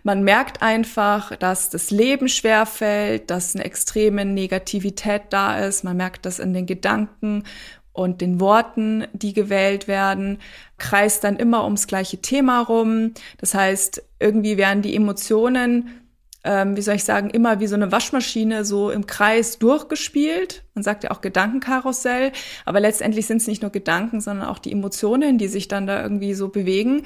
Man 0.02 0.22
merkt 0.22 0.62
einfach, 0.62 1.34
dass 1.36 1.70
das 1.70 1.90
Leben 1.90 2.28
schwer 2.28 2.66
fällt, 2.66 3.30
dass 3.30 3.54
eine 3.54 3.64
extreme 3.64 4.24
Negativität 4.24 5.22
da 5.30 5.58
ist. 5.58 5.84
Man 5.84 5.96
merkt 5.96 6.26
das 6.26 6.38
in 6.38 6.54
den 6.54 6.66
Gedanken 6.66 7.44
und 7.92 8.20
den 8.20 8.38
Worten, 8.38 9.06
die 9.12 9.32
gewählt 9.32 9.88
werden, 9.88 10.38
kreist 10.76 11.24
dann 11.24 11.36
immer 11.36 11.64
ums 11.64 11.88
gleiche 11.88 12.18
Thema 12.18 12.60
rum. 12.60 13.12
Das 13.38 13.54
heißt, 13.54 14.02
irgendwie 14.20 14.56
werden 14.56 14.82
die 14.82 14.94
Emotionen 14.94 16.07
ähm, 16.48 16.78
wie 16.78 16.80
soll 16.80 16.94
ich 16.94 17.04
sagen, 17.04 17.28
immer 17.28 17.60
wie 17.60 17.66
so 17.66 17.74
eine 17.74 17.92
Waschmaschine 17.92 18.64
so 18.64 18.90
im 18.90 19.06
Kreis 19.06 19.58
durchgespielt. 19.58 20.64
Man 20.72 20.82
sagt 20.82 21.04
ja 21.04 21.10
auch 21.10 21.20
Gedankenkarussell, 21.20 22.32
aber 22.64 22.80
letztendlich 22.80 23.26
sind 23.26 23.42
es 23.42 23.46
nicht 23.46 23.60
nur 23.60 23.70
Gedanken, 23.70 24.22
sondern 24.22 24.48
auch 24.48 24.58
die 24.58 24.72
Emotionen, 24.72 25.36
die 25.36 25.48
sich 25.48 25.68
dann 25.68 25.86
da 25.86 26.02
irgendwie 26.02 26.32
so 26.32 26.48
bewegen. 26.48 27.02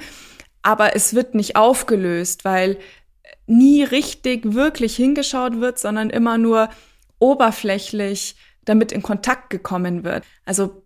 Aber 0.61 0.95
es 0.95 1.13
wird 1.13 1.35
nicht 1.35 1.57
aufgelöst, 1.57 2.45
weil 2.45 2.77
nie 3.45 3.83
richtig 3.83 4.53
wirklich 4.53 4.95
hingeschaut 4.95 5.59
wird, 5.59 5.77
sondern 5.77 6.09
immer 6.09 6.37
nur 6.37 6.69
oberflächlich 7.19 8.37
damit 8.63 8.93
in 8.93 9.03
Kontakt 9.03 9.49
gekommen 9.49 10.05
wird. 10.05 10.23
Also 10.45 10.85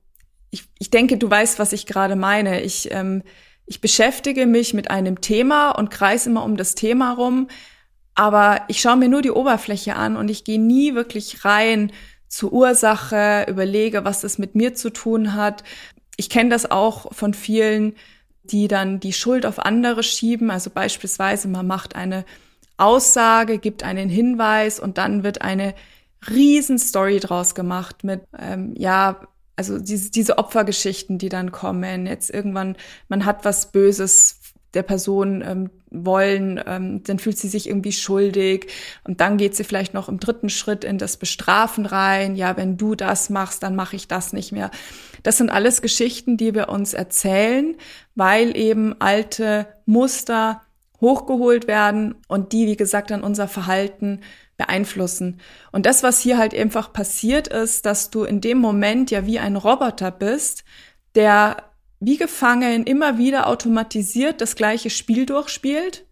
ich, 0.49 0.63
ich 0.79 0.89
denke, 0.89 1.17
du 1.17 1.29
weißt, 1.29 1.59
was 1.59 1.73
ich 1.73 1.85
gerade 1.85 2.15
meine. 2.15 2.61
Ich, 2.61 2.89
ähm, 2.91 3.21
ich 3.67 3.81
beschäftige 3.81 4.47
mich 4.47 4.73
mit 4.73 4.89
einem 4.89 5.21
Thema 5.21 5.69
und 5.69 5.91
kreise 5.91 6.31
immer 6.31 6.43
um 6.43 6.57
das 6.57 6.73
Thema 6.73 7.13
rum, 7.13 7.49
aber 8.17 8.61
ich 8.67 8.81
schaue 8.81 8.97
mir 8.97 9.09
nur 9.09 9.21
die 9.21 9.31
Oberfläche 9.31 9.95
an 9.95 10.17
und 10.17 10.29
ich 10.29 10.43
gehe 10.43 10.59
nie 10.59 10.95
wirklich 10.95 11.45
rein 11.45 11.91
zur 12.27 12.51
Ursache, 12.51 13.45
überlege, 13.47 14.05
was 14.05 14.21
das 14.21 14.39
mit 14.39 14.55
mir 14.55 14.73
zu 14.73 14.89
tun 14.89 15.35
hat. 15.35 15.63
Ich 16.17 16.27
kenne 16.27 16.49
das 16.49 16.69
auch 16.69 17.13
von 17.13 17.35
vielen, 17.35 17.93
die 18.41 18.67
dann 18.67 18.99
die 18.99 19.13
Schuld 19.13 19.45
auf 19.45 19.59
andere 19.59 20.01
schieben. 20.01 20.49
Also 20.49 20.71
beispielsweise, 20.71 21.47
man 21.47 21.67
macht 21.67 21.95
eine 21.95 22.25
Aussage, 22.77 23.59
gibt 23.59 23.83
einen 23.83 24.09
Hinweis 24.09 24.79
und 24.79 24.97
dann 24.97 25.21
wird 25.23 25.43
eine 25.43 25.75
Riesenstory 26.27 27.19
draus 27.19 27.53
gemacht 27.53 28.03
mit, 28.03 28.21
ähm, 28.37 28.73
ja, 28.75 29.27
also 29.55 29.77
diese, 29.77 30.09
diese 30.09 30.39
Opfergeschichten, 30.39 31.19
die 31.19 31.29
dann 31.29 31.51
kommen, 31.51 32.07
jetzt 32.07 32.31
irgendwann, 32.31 32.77
man 33.09 33.25
hat 33.25 33.45
was 33.45 33.71
Böses 33.71 34.36
der 34.77 34.83
Person 34.83 35.41
ähm, 35.41 35.69
wollen, 35.89 36.61
ähm, 36.67 37.03
dann 37.03 37.17
fühlt 37.17 37.37
sie 37.37 37.47
sich 37.47 37.67
irgendwie 37.67 37.91
schuldig 37.91 38.67
und 39.03 39.19
dann 39.21 39.37
geht 39.37 39.55
sie 39.55 39.63
vielleicht 39.63 39.95
noch 39.95 40.07
im 40.07 40.19
dritten 40.19 40.49
Schritt 40.49 40.83
in 40.83 40.99
das 40.99 41.17
Bestrafen 41.17 41.87
rein. 41.87 42.35
Ja, 42.35 42.55
wenn 42.57 42.77
du 42.77 42.93
das 42.93 43.31
machst, 43.31 43.63
dann 43.63 43.75
mache 43.75 43.95
ich 43.95 44.07
das 44.07 44.33
nicht 44.33 44.51
mehr. 44.51 44.69
Das 45.23 45.37
sind 45.37 45.49
alles 45.49 45.81
Geschichten, 45.81 46.37
die 46.37 46.53
wir 46.53 46.69
uns 46.69 46.93
erzählen, 46.93 47.75
weil 48.13 48.55
eben 48.55 48.95
alte 48.99 49.67
Muster 49.85 50.61
hochgeholt 51.01 51.67
werden 51.67 52.15
und 52.27 52.53
die, 52.53 52.67
wie 52.67 52.77
gesagt, 52.77 53.09
dann 53.09 53.23
unser 53.23 53.47
Verhalten 53.47 54.21
beeinflussen. 54.57 55.39
Und 55.71 55.87
das, 55.87 56.03
was 56.03 56.19
hier 56.19 56.37
halt 56.37 56.53
einfach 56.53 56.93
passiert 56.93 57.47
ist, 57.47 57.87
dass 57.87 58.11
du 58.11 58.23
in 58.23 58.41
dem 58.41 58.59
Moment 58.59 59.09
ja 59.09 59.25
wie 59.25 59.39
ein 59.39 59.55
Roboter 59.55 60.11
bist, 60.11 60.63
der 61.15 61.57
wie 61.99 62.17
gefangen 62.17 62.83
immer 62.83 63.17
wieder 63.17 63.47
automatisiert 63.47 64.41
das 64.41 64.55
gleiche 64.55 64.89
Spiel 64.89 65.25
durchspielt. 65.25 66.05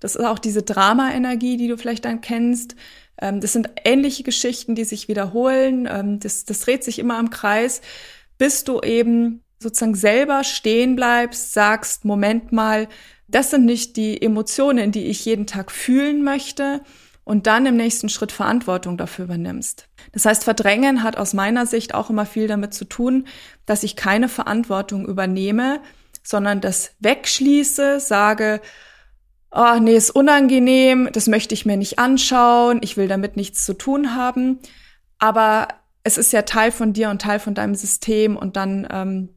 Das 0.00 0.14
ist 0.14 0.24
auch 0.24 0.38
diese 0.38 0.62
Drama-Energie, 0.62 1.56
die 1.56 1.68
du 1.68 1.78
vielleicht 1.78 2.04
dann 2.04 2.20
kennst. 2.20 2.76
Ähm, 3.20 3.40
das 3.40 3.52
sind 3.52 3.70
ähnliche 3.84 4.22
Geschichten, 4.22 4.74
die 4.74 4.84
sich 4.84 5.08
wiederholen. 5.08 5.88
Ähm, 5.90 6.20
das, 6.20 6.44
das 6.44 6.60
dreht 6.60 6.84
sich 6.84 6.98
immer 6.98 7.18
im 7.18 7.30
Kreis, 7.30 7.80
bis 8.38 8.64
du 8.64 8.80
eben 8.80 9.42
sozusagen 9.58 9.94
selber 9.94 10.44
stehen 10.44 10.96
bleibst, 10.96 11.54
sagst, 11.54 12.04
Moment 12.04 12.52
mal, 12.52 12.88
das 13.26 13.50
sind 13.50 13.64
nicht 13.64 13.96
die 13.96 14.20
Emotionen, 14.20 14.92
die 14.92 15.06
ich 15.06 15.24
jeden 15.24 15.46
Tag 15.46 15.72
fühlen 15.72 16.22
möchte 16.22 16.82
und 17.24 17.46
dann 17.46 17.66
im 17.66 17.76
nächsten 17.76 18.08
Schritt 18.08 18.32
Verantwortung 18.32 18.96
dafür 18.96 19.24
übernimmst. 19.24 19.88
Das 20.12 20.24
heißt, 20.24 20.44
Verdrängen 20.44 21.02
hat 21.02 21.16
aus 21.16 21.34
meiner 21.34 21.66
Sicht 21.66 21.94
auch 21.94 22.10
immer 22.10 22.26
viel 22.26 22.48
damit 22.48 22.74
zu 22.74 22.84
tun, 22.84 23.26
dass 23.66 23.82
ich 23.82 23.96
keine 23.96 24.28
Verantwortung 24.28 25.06
übernehme, 25.06 25.80
sondern 26.22 26.60
das 26.60 26.92
wegschließe, 27.00 28.00
sage, 28.00 28.60
oh, 29.50 29.78
nee, 29.80 29.96
ist 29.96 30.10
unangenehm, 30.10 31.08
das 31.12 31.28
möchte 31.28 31.54
ich 31.54 31.66
mir 31.66 31.76
nicht 31.76 31.98
anschauen, 31.98 32.80
ich 32.82 32.96
will 32.96 33.08
damit 33.08 33.36
nichts 33.36 33.64
zu 33.64 33.74
tun 33.74 34.14
haben. 34.14 34.58
Aber 35.18 35.68
es 36.02 36.18
ist 36.18 36.32
ja 36.32 36.42
Teil 36.42 36.72
von 36.72 36.92
dir 36.92 37.10
und 37.10 37.22
Teil 37.22 37.38
von 37.38 37.54
deinem 37.54 37.74
System 37.74 38.36
und 38.36 38.56
dann 38.56 38.86
ähm, 38.90 39.28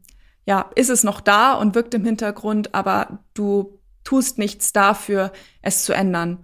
ja, 0.45 0.69
ist 0.75 0.89
es 0.89 1.03
noch 1.03 1.21
da 1.21 1.53
und 1.53 1.75
wirkt 1.75 1.93
im 1.93 2.03
Hintergrund, 2.03 2.73
aber 2.73 3.19
du 3.33 3.79
tust 4.03 4.39
nichts 4.39 4.73
dafür, 4.73 5.31
es 5.61 5.83
zu 5.83 5.93
ändern. 5.93 6.43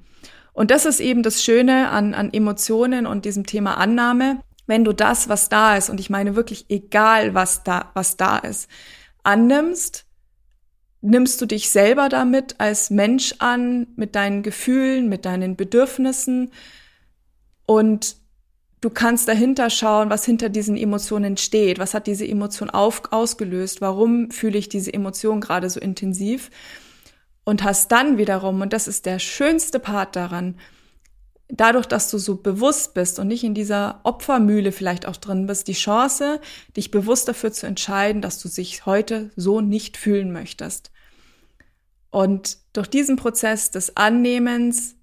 Und 0.56 0.72
das 0.72 0.86
ist 0.86 1.02
eben 1.02 1.22
das 1.22 1.44
Schöne 1.44 1.90
an, 1.90 2.14
an 2.14 2.34
Emotionen 2.34 3.06
und 3.06 3.26
diesem 3.26 3.46
Thema 3.46 3.76
Annahme. 3.76 4.40
Wenn 4.66 4.86
du 4.86 4.94
das, 4.94 5.28
was 5.28 5.50
da 5.50 5.76
ist, 5.76 5.90
und 5.90 6.00
ich 6.00 6.10
meine 6.10 6.36
wirklich 6.36 6.66
egal, 6.70 7.34
was 7.36 7.64
da, 7.64 7.92
was 7.94 8.16
da 8.16 8.38
ist, 8.38 8.70
annimmst, 9.22 10.06
nimmst 11.02 11.42
du 11.42 11.46
dich 11.46 11.70
selber 11.70 12.08
damit 12.08 12.56
als 12.58 12.90
Mensch 12.90 13.36
an, 13.40 13.88
mit 13.98 14.16
deinen 14.16 14.44
Gefühlen, 14.44 15.10
mit 15.10 15.26
deinen 15.26 15.58
Bedürfnissen 15.58 16.52
und 17.66 18.16
du 18.80 18.90
kannst 18.90 19.28
dahinter 19.28 19.70
schauen, 19.70 20.10
was 20.10 20.24
hinter 20.24 20.48
diesen 20.48 20.78
Emotionen 20.78 21.36
steht. 21.36 21.80
Was 21.80 21.94
hat 21.94 22.08
diese 22.08 22.26
Emotion 22.28 22.70
auf, 22.70 23.12
ausgelöst? 23.12 23.82
Warum 23.82 24.32
fühle 24.32 24.58
ich 24.58 24.70
diese 24.70 24.94
Emotion 24.94 25.42
gerade 25.42 25.70
so 25.70 25.82
intensiv? 25.82 26.50
Und 27.46 27.64
hast 27.64 27.92
dann 27.92 28.18
wiederum, 28.18 28.62
und 28.62 28.74
das 28.74 28.88
ist 28.88 29.06
der 29.06 29.20
schönste 29.20 29.80
Part 29.80 30.16
daran, 30.16 30.60
dadurch, 31.48 31.86
dass 31.86 32.10
du 32.10 32.18
so 32.18 32.38
bewusst 32.38 32.94
bist 32.94 33.20
und 33.20 33.28
nicht 33.28 33.44
in 33.44 33.54
dieser 33.54 34.02
Opfermühle 34.04 34.72
vielleicht 34.72 35.06
auch 35.06 35.18
drin 35.18 35.46
bist, 35.46 35.68
die 35.68 35.74
Chance, 35.74 36.42
dich 36.76 36.92
bewusst 36.92 37.28
dafür 37.28 37.52
zu 37.52 37.68
entscheiden, 37.68 38.22
dass 38.22 38.40
du 38.40 38.50
dich 38.50 38.86
heute 38.86 39.32
so 39.36 39.62
nicht 39.62 39.96
fühlen 39.96 40.32
möchtest. 40.32 40.92
Und 42.10 42.58
durch 42.74 42.88
diesen 42.88 43.16
Prozess 43.16 43.72
des 43.72 43.96
Annehmens 43.96 44.96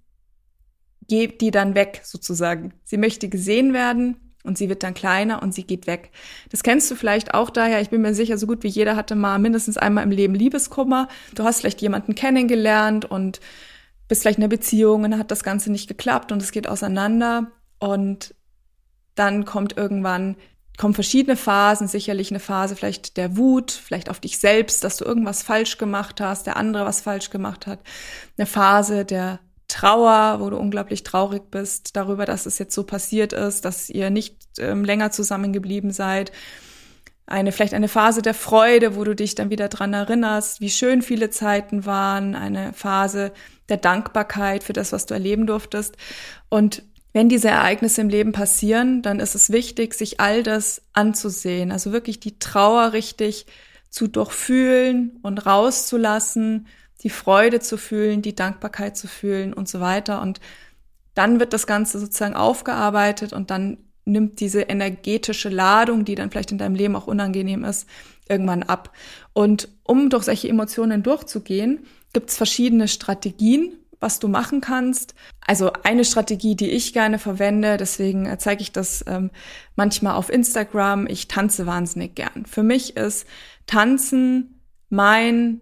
geht 1.09 1.41
die 1.41 1.51
dann 1.51 1.75
weg 1.75 2.01
sozusagen. 2.05 2.75
Sie 2.85 2.97
möchte 2.97 3.29
gesehen 3.29 3.73
werden, 3.73 4.32
und 4.43 4.59
sie 4.59 4.69
wird 4.69 4.83
dann 4.83 4.95
kleiner 4.95 5.43
und 5.43 5.55
sie 5.55 5.65
geht 5.65 5.87
weg. 5.87 6.11
Das 6.51 6.63
kennst 6.63 6.91
du 6.91 6.95
vielleicht 6.95 7.35
auch 7.35 7.51
daher. 7.51 7.81
Ich 7.81 7.91
bin 7.91 8.03
mir 8.03 8.15
sicher, 8.15 8.39
so 8.39 8.47
gut 8.47 8.63
wie 8.63 8.69
jeder 8.69 8.97
hatte 8.97 9.15
mal 9.15 9.39
mindestens 9.39 9.79
einmal 9.79 10.05
im 10.05 10.11
Leben 10.11 10.35
Liebeskummer. 10.35 11.09
Du 11.35 11.45
hast 11.45 11.61
vielleicht 11.61 11.81
jemanden 11.81 12.15
kennengelernt 12.15 13.05
und 13.05 13.41
bist 14.09 14.23
vielleicht 14.23 14.39
in 14.39 14.45
einer 14.45 14.51
Beziehung 14.51 15.05
und 15.05 15.19
hat 15.19 15.31
das 15.31 15.45
Ganze 15.45 15.71
nicht 15.71 15.89
geklappt 15.89 16.33
und 16.33 16.43
es 16.43 16.53
geht 16.53 16.69
auseinander. 16.69 17.53
Und 17.79 18.35
dann 19.15 19.45
kommt 19.45 19.77
irgendwann, 19.77 20.37
kommen 20.77 20.95
verschiedene 20.95 21.37
Phasen, 21.37 21.87
sicherlich 21.87 22.31
eine 22.31 22.41
Phase 22.41 22.75
vielleicht 22.75 23.17
der 23.17 23.37
Wut, 23.37 23.71
vielleicht 23.71 24.11
auf 24.11 24.21
dich 24.21 24.39
selbst, 24.39 24.83
dass 24.85 24.97
du 24.97 25.05
irgendwas 25.05 25.43
falsch 25.43 25.79
gemacht 25.79 26.21
hast, 26.21 26.47
der 26.47 26.57
andere 26.57 26.85
was 26.85 27.01
falsch 27.01 27.31
gemacht 27.31 27.67
hat. 27.67 27.81
Eine 28.37 28.47
Phase 28.47 29.05
der 29.05 29.39
Trauer, 29.73 30.41
wo 30.41 30.51
du 30.51 30.59
unglaublich 30.59 31.03
traurig 31.03 31.51
bist 31.51 31.97
darüber, 31.97 32.27
dass 32.27 32.45
es 32.45 32.59
jetzt 32.59 32.75
so 32.75 32.85
passiert 32.85 33.33
ist, 33.33 33.65
dass 33.65 33.89
ihr 33.89 34.11
nicht 34.11 34.37
ähm, 34.59 34.85
länger 34.85 35.11
zusammengeblieben 35.13 35.93
seid. 35.93 36.31
Eine, 37.25 37.53
vielleicht 37.53 37.73
eine 37.73 37.89
Phase 37.89 38.21
der 38.21 38.35
Freude, 38.35 38.97
wo 38.97 39.05
du 39.05 39.15
dich 39.15 39.35
dann 39.35 39.49
wieder 39.49 39.71
dran 39.71 39.95
erinnerst, 39.95 40.61
wie 40.61 40.69
schön 40.69 41.01
viele 41.01 41.31
Zeiten 41.31 41.87
waren. 41.87 42.35
Eine 42.35 42.75
Phase 42.75 43.33
der 43.71 43.79
Dankbarkeit 43.79 44.63
für 44.63 44.75
das, 44.75 44.93
was 44.93 45.07
du 45.07 45.15
erleben 45.15 45.47
durftest. 45.47 45.97
Und 46.51 46.83
wenn 47.15 47.31
diese 47.31 47.49
Ereignisse 47.49 48.03
im 48.03 48.11
Leben 48.11 48.33
passieren, 48.33 49.01
dann 49.01 49.21
ist 49.21 49.35
es 49.35 49.51
wichtig, 49.51 49.95
sich 49.95 50.21
all 50.21 50.43
das 50.43 50.83
anzusehen. 50.93 51.73
Also 51.73 51.93
wirklich 51.93 52.21
die 52.21 52.39
Trauer 52.39 52.93
richtig 52.93 53.47
zu 53.89 54.07
durchfühlen 54.07 55.19
und 55.23 55.47
rauszulassen 55.47 56.67
die 57.03 57.11
Freude 57.11 57.61
zu 57.61 57.77
fühlen, 57.77 58.23
die 58.23 58.35
Dankbarkeit 58.35 58.97
zu 58.97 59.09
fühlen 59.09 59.53
und 59.53 59.69
so 59.69 59.81
weiter. 59.81 60.23
Und 60.23 60.41
dann 61.15 61.41
wird 61.41 61.53
das 61.53 61.67
Ganze 61.67 61.99
sozusagen 61.99 62.35
aufgearbeitet 62.35 63.33
und 63.33 63.51
dann 63.51 63.79
nimmt 64.05 64.41
diese 64.41 64.63
energetische 64.63 65.49
Ladung, 65.49 66.05
die 66.05 66.15
dann 66.15 66.31
vielleicht 66.31 66.53
in 66.53 66.59
deinem 66.59 66.75
Leben 66.75 66.97
auch 66.97 67.07
unangenehm 67.07 67.65
ist, 67.65 67.89
irgendwann 68.29 68.63
ab. 68.63 68.93
Und 69.33 69.69
um 69.85 70.11
durch 70.11 70.25
solche 70.25 70.49
Emotionen 70.49 71.03
durchzugehen, 71.03 71.87
gibt 72.13 72.31
es 72.31 72.37
verschiedene 72.37 72.89
Strategien, 72.89 73.75
was 74.01 74.19
du 74.19 74.27
machen 74.27 74.61
kannst. 74.61 75.15
Also 75.41 75.73
eine 75.85 76.05
Strategie, 76.05 76.57
die 76.57 76.71
ich 76.71 76.93
gerne 76.93 77.19
verwende, 77.19 77.77
deswegen 77.77 78.29
zeige 78.39 78.63
ich 78.63 78.73
das 78.73 79.05
ähm, 79.07 79.31
manchmal 79.77 80.17
auf 80.17 80.29
Instagram. 80.29 81.07
Ich 81.07 81.29
tanze 81.29 81.67
wahnsinnig 81.67 82.17
gern. 82.17 82.45
Für 82.47 82.65
mich 82.65 82.97
ist 82.97 83.27
Tanzen 83.67 84.61
mein 84.89 85.61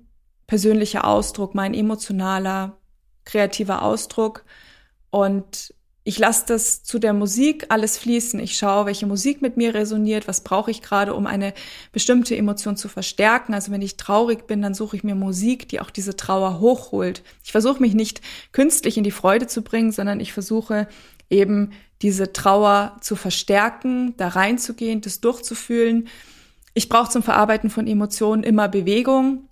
persönlicher 0.50 1.07
Ausdruck, 1.07 1.54
mein 1.54 1.75
emotionaler, 1.75 2.76
kreativer 3.25 3.83
Ausdruck. 3.83 4.45
Und 5.11 5.73
ich 6.02 6.19
lasse 6.19 6.45
das 6.49 6.83
zu 6.83 6.99
der 6.99 7.12
Musik 7.12 7.66
alles 7.69 7.97
fließen. 7.99 8.40
Ich 8.40 8.59
schaue, 8.59 8.87
welche 8.87 9.07
Musik 9.07 9.42
mit 9.42 9.57
mir 9.57 9.75
resoniert, 9.75 10.26
was 10.26 10.40
brauche 10.40 10.73
ich 10.73 10.83
gerade, 10.83 11.14
um 11.14 11.28
eine 11.28 11.54
bestimmte 11.92 12.37
Emotion 12.37 12.76
zu 12.76 12.88
verstärken. 12.88 13.54
Also 13.54 13.71
wenn 13.71 13.80
ich 13.80 13.97
traurig 13.97 14.49
bin, 14.49 14.61
dann 14.61 14.75
suche 14.75 14.97
ich 14.97 15.04
mir 15.04 15.14
Musik, 15.14 15.69
die 15.69 15.78
auch 15.78 15.90
diese 15.90 16.16
Trauer 16.16 16.59
hochholt. 16.59 17.23
Ich 17.45 17.52
versuche 17.52 17.80
mich 17.80 17.95
nicht 17.95 18.21
künstlich 18.50 18.99
in 18.99 19.04
die 19.04 19.12
Freude 19.12 19.47
zu 19.47 19.62
bringen, 19.62 19.92
sondern 19.92 20.19
ich 20.19 20.33
versuche 20.33 20.88
eben 21.28 21.71
diese 22.02 22.33
Trauer 22.33 22.97
zu 23.02 23.14
verstärken, 23.14 24.16
da 24.16 24.26
reinzugehen, 24.26 25.00
das 25.00 25.21
durchzufühlen. 25.21 26.09
Ich 26.75 26.88
brauche 26.88 27.11
zum 27.11 27.23
Verarbeiten 27.23 27.71
von 27.71 27.87
Emotionen 27.87 28.42
immer 28.42 28.66
Bewegung. 28.66 29.47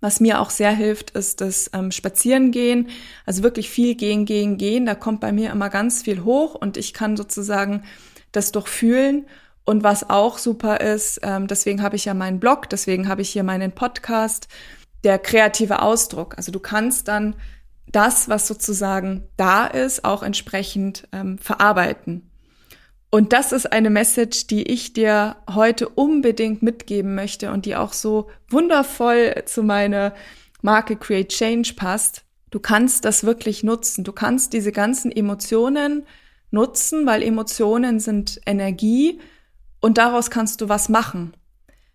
Was 0.00 0.20
mir 0.20 0.40
auch 0.40 0.50
sehr 0.50 0.72
hilft, 0.72 1.10
ist 1.10 1.40
das 1.40 1.70
ähm, 1.74 1.90
Spazierengehen. 1.90 2.88
Also 3.26 3.42
wirklich 3.42 3.68
viel 3.68 3.94
gehen, 3.94 4.24
gehen, 4.24 4.56
gehen. 4.56 4.86
Da 4.86 4.94
kommt 4.94 5.20
bei 5.20 5.30
mir 5.30 5.50
immer 5.50 5.68
ganz 5.68 6.02
viel 6.02 6.24
hoch 6.24 6.54
und 6.54 6.76
ich 6.76 6.94
kann 6.94 7.16
sozusagen 7.16 7.84
das 8.32 8.50
durchfühlen. 8.52 9.26
Und 9.64 9.82
was 9.82 10.08
auch 10.08 10.38
super 10.38 10.80
ist, 10.80 11.20
ähm, 11.22 11.46
deswegen 11.46 11.82
habe 11.82 11.96
ich 11.96 12.06
ja 12.06 12.14
meinen 12.14 12.40
Blog, 12.40 12.68
deswegen 12.70 13.08
habe 13.08 13.22
ich 13.22 13.30
hier 13.30 13.42
meinen 13.42 13.72
Podcast, 13.72 14.48
der 15.04 15.18
kreative 15.18 15.82
Ausdruck. 15.82 16.34
Also 16.36 16.50
du 16.50 16.60
kannst 16.60 17.08
dann 17.08 17.36
das, 17.86 18.28
was 18.28 18.46
sozusagen 18.46 19.28
da 19.36 19.66
ist, 19.66 20.04
auch 20.04 20.22
entsprechend 20.22 21.08
ähm, 21.12 21.38
verarbeiten. 21.38 22.29
Und 23.10 23.32
das 23.32 23.50
ist 23.50 23.72
eine 23.72 23.90
Message, 23.90 24.46
die 24.46 24.62
ich 24.62 24.92
dir 24.92 25.36
heute 25.52 25.88
unbedingt 25.88 26.62
mitgeben 26.62 27.16
möchte 27.16 27.50
und 27.50 27.66
die 27.66 27.74
auch 27.74 27.92
so 27.92 28.28
wundervoll 28.48 29.42
zu 29.46 29.64
meiner 29.64 30.14
Marke 30.62 30.94
Create 30.96 31.28
Change 31.28 31.74
passt. 31.74 32.24
Du 32.50 32.60
kannst 32.60 33.04
das 33.04 33.24
wirklich 33.24 33.64
nutzen. 33.64 34.04
Du 34.04 34.12
kannst 34.12 34.52
diese 34.52 34.70
ganzen 34.70 35.10
Emotionen 35.10 36.06
nutzen, 36.52 37.04
weil 37.04 37.22
Emotionen 37.22 37.98
sind 37.98 38.40
Energie 38.46 39.20
und 39.80 39.98
daraus 39.98 40.30
kannst 40.30 40.60
du 40.60 40.68
was 40.68 40.88
machen. 40.88 41.34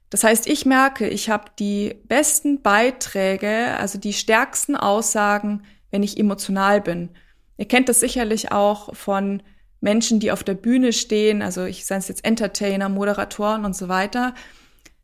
Das 0.10 0.24
heißt, 0.24 0.48
ich 0.48 0.66
merke, 0.66 1.08
ich 1.08 1.30
habe 1.30 1.46
die 1.60 1.96
besten 2.06 2.62
Beiträge, 2.62 3.76
also 3.78 3.98
die 3.98 4.14
stärksten 4.14 4.76
Aussagen, 4.76 5.64
wenn 5.92 6.04
ich 6.04 6.18
emotional 6.18 6.82
bin. 6.82 7.10
Ihr 7.58 7.68
kennt 7.68 7.90
das 7.90 8.02
sicherlich 8.02 8.52
auch 8.52 8.96
von 8.96 9.42
Menschen, 9.86 10.20
die 10.20 10.32
auf 10.32 10.44
der 10.44 10.56
Bühne 10.56 10.92
stehen, 10.92 11.42
also 11.44 11.64
ich 11.64 11.86
sage 11.86 12.00
es 12.00 12.08
jetzt 12.08 12.26
Entertainer, 12.26 12.90
Moderatoren 12.90 13.66
und 13.66 13.76
so 13.76 13.88
weiter, 13.88 14.34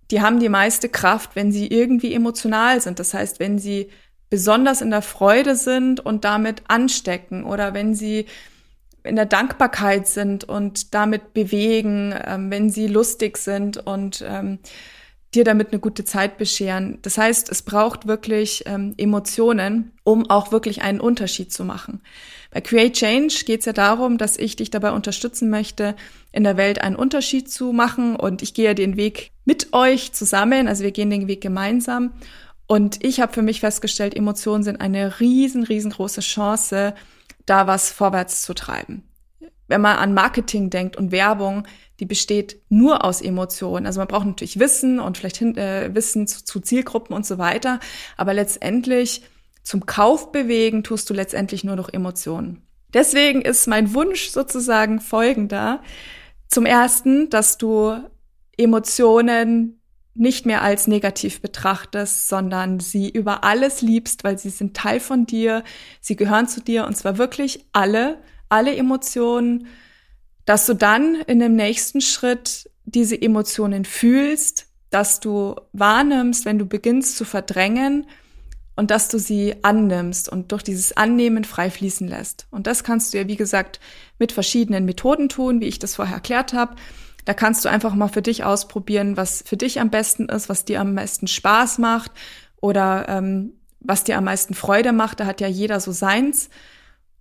die 0.10 0.22
haben 0.22 0.40
die 0.40 0.50
meiste 0.50 0.90
Kraft, 0.90 1.36
wenn 1.36 1.52
sie 1.52 1.68
irgendwie 1.68 2.14
emotional 2.14 2.82
sind. 2.82 3.00
Das 3.00 3.14
heißt, 3.14 3.40
wenn 3.40 3.60
sie 3.60 3.90
besonders 4.32 4.82
in 4.82 4.90
der 4.90 5.04
Freude 5.04 5.56
sind 5.56 6.00
und 6.00 6.26
damit 6.26 6.64
anstecken 6.68 7.44
oder 7.44 7.76
wenn 7.76 7.94
sie 7.94 8.26
in 9.04 9.16
der 9.16 9.28
Dankbarkeit 9.28 10.08
sind 10.08 10.44
und 10.46 10.96
damit 10.96 11.34
bewegen, 11.34 12.14
ähm, 12.26 12.50
wenn 12.50 12.72
sie 12.72 12.88
lustig 12.88 13.38
sind 13.38 13.78
und 13.78 14.26
ähm, 14.28 14.60
dir 15.34 15.44
damit 15.46 15.72
eine 15.72 15.80
gute 15.80 16.04
Zeit 16.04 16.38
bescheren. 16.38 17.00
Das 17.04 17.18
heißt, 17.18 17.50
es 17.50 17.62
braucht 17.62 18.06
wirklich 18.06 18.64
ähm, 18.66 18.94
Emotionen, 18.98 19.94
um 20.04 20.30
auch 20.30 20.52
wirklich 20.52 20.82
einen 20.82 21.00
Unterschied 21.00 21.54
zu 21.54 21.64
machen. 21.64 22.02
Bei 22.52 22.60
Create 22.60 22.94
Change 22.94 23.44
geht 23.46 23.62
es 23.62 23.66
ja 23.66 23.72
darum, 23.74 24.18
dass 24.18 24.36
ich 24.36 24.58
dich 24.58 24.72
dabei 24.72 24.92
unterstützen 24.92 25.50
möchte, 25.50 25.96
in 26.34 26.44
der 26.44 26.58
Welt 26.58 26.82
einen 26.82 26.98
Unterschied 26.98 27.50
zu 27.50 27.72
machen. 27.72 28.18
Und 28.18 28.42
ich 28.42 28.54
gehe 28.54 28.76
den 28.76 28.98
Weg 28.98 29.32
mit 29.46 29.72
euch 29.72 30.12
zusammen, 30.12 30.68
also 30.68 30.84
wir 30.84 30.92
gehen 30.92 31.10
den 31.10 31.28
Weg 31.28 31.40
gemeinsam. 31.40 32.12
Und 32.68 33.04
ich 33.04 33.22
habe 33.22 33.34
für 33.34 33.42
mich 33.42 33.62
festgestellt, 33.62 34.16
Emotionen 34.16 34.64
sind 34.64 34.82
eine 34.82 35.20
riesen, 35.20 35.64
riesengroße 35.64 36.22
Chance, 36.22 36.94
da 37.46 37.68
was 37.68 37.92
vorwärts 37.92 38.42
zu 38.42 38.54
treiben. 38.54 39.04
Wenn 39.72 39.80
man 39.80 39.96
an 39.96 40.14
Marketing 40.14 40.70
denkt 40.70 40.98
und 40.98 41.14
Werbung, 41.14 41.66
die 42.02 42.06
besteht 42.06 42.62
nur 42.68 43.06
aus 43.06 43.22
Emotionen. 43.22 43.86
Also 43.86 44.02
man 44.02 44.08
braucht 44.10 44.26
natürlich 44.26 44.60
Wissen 44.60 45.00
und 45.00 45.18
vielleicht 45.18 45.38
hin, 45.38 45.56
äh, 45.56 45.96
Wissen 45.96 46.28
zu, 46.28 46.44
zu 46.44 46.60
Zielgruppen 46.60 47.16
und 47.16 47.26
so 47.26 47.38
weiter. 47.38 47.80
Aber 48.18 48.34
letztendlich 48.34 49.24
zum 49.64 49.86
Kauf 49.86 50.34
bewegen 50.34 50.84
tust 50.84 51.10
du 51.10 51.14
letztendlich 51.14 51.64
nur 51.64 51.78
durch 51.78 51.94
Emotionen. 51.94 52.64
Deswegen 52.94 53.42
ist 53.42 53.66
mein 53.66 53.94
Wunsch 53.94 54.32
sozusagen 54.32 55.00
folgender. 55.00 55.82
Zum 56.50 56.66
ersten, 56.66 57.30
dass 57.30 57.58
du 57.58 57.96
Emotionen 58.58 59.80
nicht 60.16 60.46
mehr 60.46 60.64
als 60.64 60.88
negativ 60.88 61.40
betrachtest, 61.40 62.28
sondern 62.28 62.82
sie 62.82 63.10
über 63.10 63.46
alles 63.46 63.82
liebst, 63.82 64.26
weil 64.26 64.38
sie 64.38 64.50
sind 64.50 64.76
Teil 64.76 65.00
von 65.00 65.26
dir, 65.26 65.64
sie 66.02 66.18
gehören 66.18 66.50
zu 66.50 66.60
dir 66.60 66.86
und 66.88 66.98
zwar 66.98 67.18
wirklich 67.18 67.68
alle, 67.72 68.18
alle 68.52 68.76
Emotionen, 68.76 69.68
dass 70.46 70.66
du 70.66 70.74
dann 70.74 71.16
in 71.28 71.40
dem 71.40 71.56
nächsten 71.56 72.02
Schritt 72.02 72.70
diese 72.86 73.20
Emotionen 73.20 73.86
fühlst, 73.86 74.68
dass 74.90 75.20
du 75.20 75.56
wahrnimmst, 75.74 76.46
wenn 76.46 76.60
du 76.60 76.66
beginnst 76.66 77.18
zu 77.18 77.26
verdrängen 77.26 78.08
und 78.76 78.92
dass 78.92 79.08
du 79.10 79.20
sie 79.20 79.56
annimmst 79.64 80.28
und 80.28 80.52
durch 80.52 80.64
dieses 80.64 80.96
Annehmen 80.98 81.44
frei 81.44 81.70
fließen 81.70 82.08
lässt. 82.08 82.48
Und 82.52 82.68
das 82.68 82.84
kannst 82.84 83.14
du 83.14 83.20
ja, 83.20 83.28
wie 83.28 83.36
gesagt, 83.36 83.80
mit 84.20 84.32
verschiedenen 84.32 84.86
Methoden 84.86 85.30
tun, 85.30 85.62
wie 85.62 85.68
ich 85.68 85.80
das 85.80 85.96
vorher 85.96 86.16
erklärt 86.16 86.54
habe. 86.54 86.76
Da 87.26 87.34
kannst 87.34 87.64
du 87.64 87.70
einfach 87.70 87.94
mal 87.94 88.08
für 88.08 88.22
dich 88.22 88.44
ausprobieren, 88.44 89.16
was 89.16 89.44
für 89.46 89.58
dich 89.58 89.80
am 89.80 89.90
besten 89.90 90.28
ist, 90.30 90.50
was 90.50 90.66
dir 90.66 90.82
am 90.82 90.94
meisten 90.94 91.28
Spaß 91.28 91.78
macht 91.78 92.12
oder 92.60 93.08
ähm, 93.08 93.54
was 93.80 94.04
dir 94.04 94.18
am 94.18 94.24
meisten 94.24 94.54
Freude 94.54 94.92
macht. 94.92 95.20
Da 95.20 95.26
hat 95.26 95.42
ja 95.42 95.48
jeder 95.48 95.80
so 95.80 95.92
seins. 95.92 96.50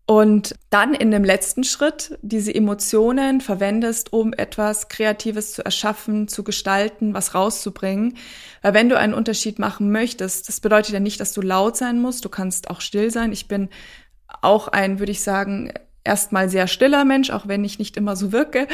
Und 0.06 0.56
dann 0.70 0.92
in 0.92 1.12
dem 1.12 1.22
letzten 1.22 1.62
Schritt 1.62 2.18
diese 2.20 2.52
Emotionen 2.52 3.40
verwendest, 3.40 4.12
um 4.12 4.32
etwas 4.32 4.88
Kreatives 4.88 5.52
zu 5.52 5.64
erschaffen, 5.64 6.26
zu 6.26 6.42
gestalten, 6.42 7.14
was 7.14 7.34
rauszubringen. 7.34 8.16
Weil 8.60 8.74
wenn 8.74 8.88
du 8.88 8.98
einen 8.98 9.14
Unterschied 9.14 9.60
machen 9.60 9.92
möchtest, 9.92 10.48
das 10.48 10.58
bedeutet 10.58 10.94
ja 10.94 11.00
nicht, 11.00 11.20
dass 11.20 11.32
du 11.32 11.42
laut 11.42 11.76
sein 11.76 12.00
musst. 12.00 12.24
Du 12.24 12.28
kannst 12.28 12.70
auch 12.70 12.80
still 12.80 13.12
sein. 13.12 13.30
Ich 13.30 13.46
bin 13.46 13.68
auch 14.42 14.66
ein, 14.68 14.98
würde 14.98 15.12
ich 15.12 15.22
sagen, 15.22 15.72
erstmal 16.02 16.48
sehr 16.48 16.66
stiller 16.66 17.04
Mensch, 17.04 17.30
auch 17.30 17.46
wenn 17.46 17.64
ich 17.64 17.78
nicht 17.78 17.96
immer 17.96 18.16
so 18.16 18.32
wirke. 18.32 18.66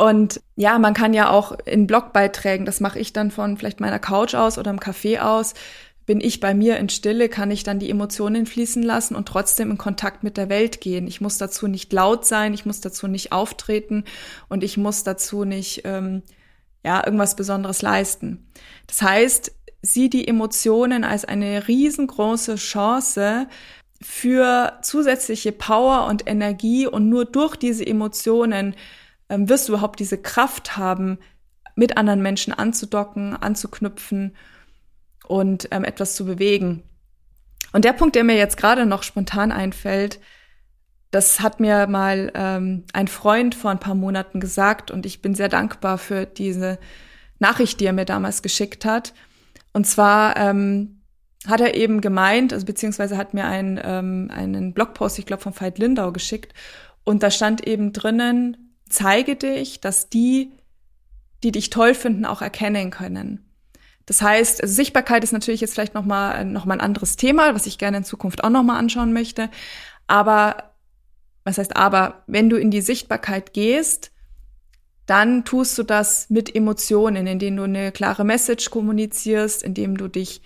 Und 0.00 0.40
ja, 0.56 0.78
man 0.78 0.94
kann 0.94 1.12
ja 1.12 1.28
auch 1.30 1.52
in 1.66 1.86
Blogbeiträgen, 1.86 2.64
das 2.64 2.80
mache 2.80 2.98
ich 2.98 3.12
dann 3.12 3.30
von 3.30 3.58
vielleicht 3.58 3.80
meiner 3.80 3.98
Couch 3.98 4.34
aus 4.34 4.56
oder 4.56 4.70
im 4.70 4.80
Café 4.80 5.20
aus, 5.20 5.52
bin 6.10 6.20
ich 6.20 6.40
bei 6.40 6.54
mir 6.54 6.76
in 6.78 6.88
Stille, 6.88 7.28
kann 7.28 7.52
ich 7.52 7.62
dann 7.62 7.78
die 7.78 7.88
Emotionen 7.88 8.44
fließen 8.44 8.82
lassen 8.82 9.14
und 9.14 9.28
trotzdem 9.28 9.70
in 9.70 9.78
Kontakt 9.78 10.24
mit 10.24 10.36
der 10.36 10.48
Welt 10.48 10.80
gehen. 10.80 11.06
Ich 11.06 11.20
muss 11.20 11.38
dazu 11.38 11.68
nicht 11.68 11.92
laut 11.92 12.26
sein, 12.26 12.52
ich 12.52 12.66
muss 12.66 12.80
dazu 12.80 13.06
nicht 13.06 13.30
auftreten 13.30 14.02
und 14.48 14.64
ich 14.64 14.76
muss 14.76 15.04
dazu 15.04 15.44
nicht 15.44 15.82
ähm, 15.84 16.22
ja 16.82 17.06
irgendwas 17.06 17.36
Besonderes 17.36 17.80
leisten. 17.80 18.50
Das 18.88 19.02
heißt, 19.02 19.54
sieh 19.82 20.10
die 20.10 20.26
Emotionen 20.26 21.04
als 21.04 21.24
eine 21.24 21.68
riesengroße 21.68 22.56
Chance 22.56 23.46
für 24.02 24.80
zusätzliche 24.82 25.52
Power 25.52 26.08
und 26.08 26.28
Energie 26.28 26.88
und 26.88 27.08
nur 27.08 27.24
durch 27.24 27.54
diese 27.54 27.86
Emotionen 27.86 28.74
ähm, 29.28 29.48
wirst 29.48 29.68
du 29.68 29.74
überhaupt 29.74 30.00
diese 30.00 30.18
Kraft 30.18 30.76
haben, 30.76 31.20
mit 31.76 31.96
anderen 31.96 32.20
Menschen 32.20 32.52
anzudocken, 32.52 33.36
anzuknüpfen 33.36 34.34
und 35.30 35.68
ähm, 35.70 35.84
etwas 35.84 36.16
zu 36.16 36.24
bewegen. 36.24 36.82
Und 37.72 37.84
der 37.84 37.92
Punkt, 37.92 38.16
der 38.16 38.24
mir 38.24 38.36
jetzt 38.36 38.56
gerade 38.56 38.84
noch 38.84 39.04
spontan 39.04 39.52
einfällt, 39.52 40.18
das 41.12 41.38
hat 41.38 41.60
mir 41.60 41.86
mal 41.86 42.32
ähm, 42.34 42.84
ein 42.92 43.06
Freund 43.06 43.54
vor 43.54 43.70
ein 43.70 43.78
paar 43.78 43.94
Monaten 43.94 44.40
gesagt 44.40 44.90
und 44.90 45.06
ich 45.06 45.22
bin 45.22 45.36
sehr 45.36 45.48
dankbar 45.48 45.98
für 45.98 46.26
diese 46.26 46.78
Nachricht, 47.38 47.78
die 47.78 47.86
er 47.86 47.92
mir 47.92 48.04
damals 48.04 48.42
geschickt 48.42 48.84
hat. 48.84 49.14
Und 49.72 49.86
zwar 49.86 50.36
ähm, 50.36 51.02
hat 51.46 51.60
er 51.60 51.76
eben 51.76 52.00
gemeint, 52.00 52.52
also 52.52 52.66
beziehungsweise 52.66 53.16
hat 53.16 53.32
mir 53.32 53.46
ein, 53.46 53.80
ähm, 53.82 54.30
einen 54.32 54.74
Blogpost, 54.74 55.20
ich 55.20 55.26
glaube, 55.26 55.44
von 55.44 55.58
Veit 55.58 55.78
Lindau 55.78 56.10
geschickt. 56.10 56.54
Und 57.04 57.22
da 57.22 57.30
stand 57.30 57.66
eben 57.68 57.92
drinnen, 57.92 58.74
zeige 58.88 59.36
dich, 59.36 59.80
dass 59.80 60.08
die, 60.08 60.50
die 61.44 61.52
dich 61.52 61.70
toll 61.70 61.94
finden, 61.94 62.24
auch 62.24 62.42
erkennen 62.42 62.90
können. 62.90 63.49
Das 64.06 64.22
heißt, 64.22 64.62
also 64.62 64.74
Sichtbarkeit 64.74 65.22
ist 65.24 65.32
natürlich 65.32 65.60
jetzt 65.60 65.74
vielleicht 65.74 65.94
noch 65.94 66.04
mal 66.04 66.44
noch 66.44 66.64
mal 66.64 66.74
ein 66.74 66.80
anderes 66.80 67.16
Thema, 67.16 67.54
was 67.54 67.66
ich 67.66 67.78
gerne 67.78 67.98
in 67.98 68.04
Zukunft 68.04 68.42
auch 68.42 68.50
noch 68.50 68.62
mal 68.62 68.78
anschauen 68.78 69.12
möchte. 69.12 69.50
Aber 70.06 70.72
was 71.44 71.58
heißt 71.58 71.76
aber, 71.76 72.22
wenn 72.26 72.50
du 72.50 72.56
in 72.56 72.70
die 72.70 72.80
Sichtbarkeit 72.80 73.52
gehst, 73.52 74.12
dann 75.06 75.44
tust 75.44 75.76
du 75.76 75.82
das 75.82 76.30
mit 76.30 76.54
Emotionen, 76.54 77.26
indem 77.26 77.56
du 77.56 77.64
eine 77.64 77.90
klare 77.90 78.24
Message 78.24 78.70
kommunizierst, 78.70 79.62
indem 79.62 79.96
du 79.96 80.08
dich 80.08 80.42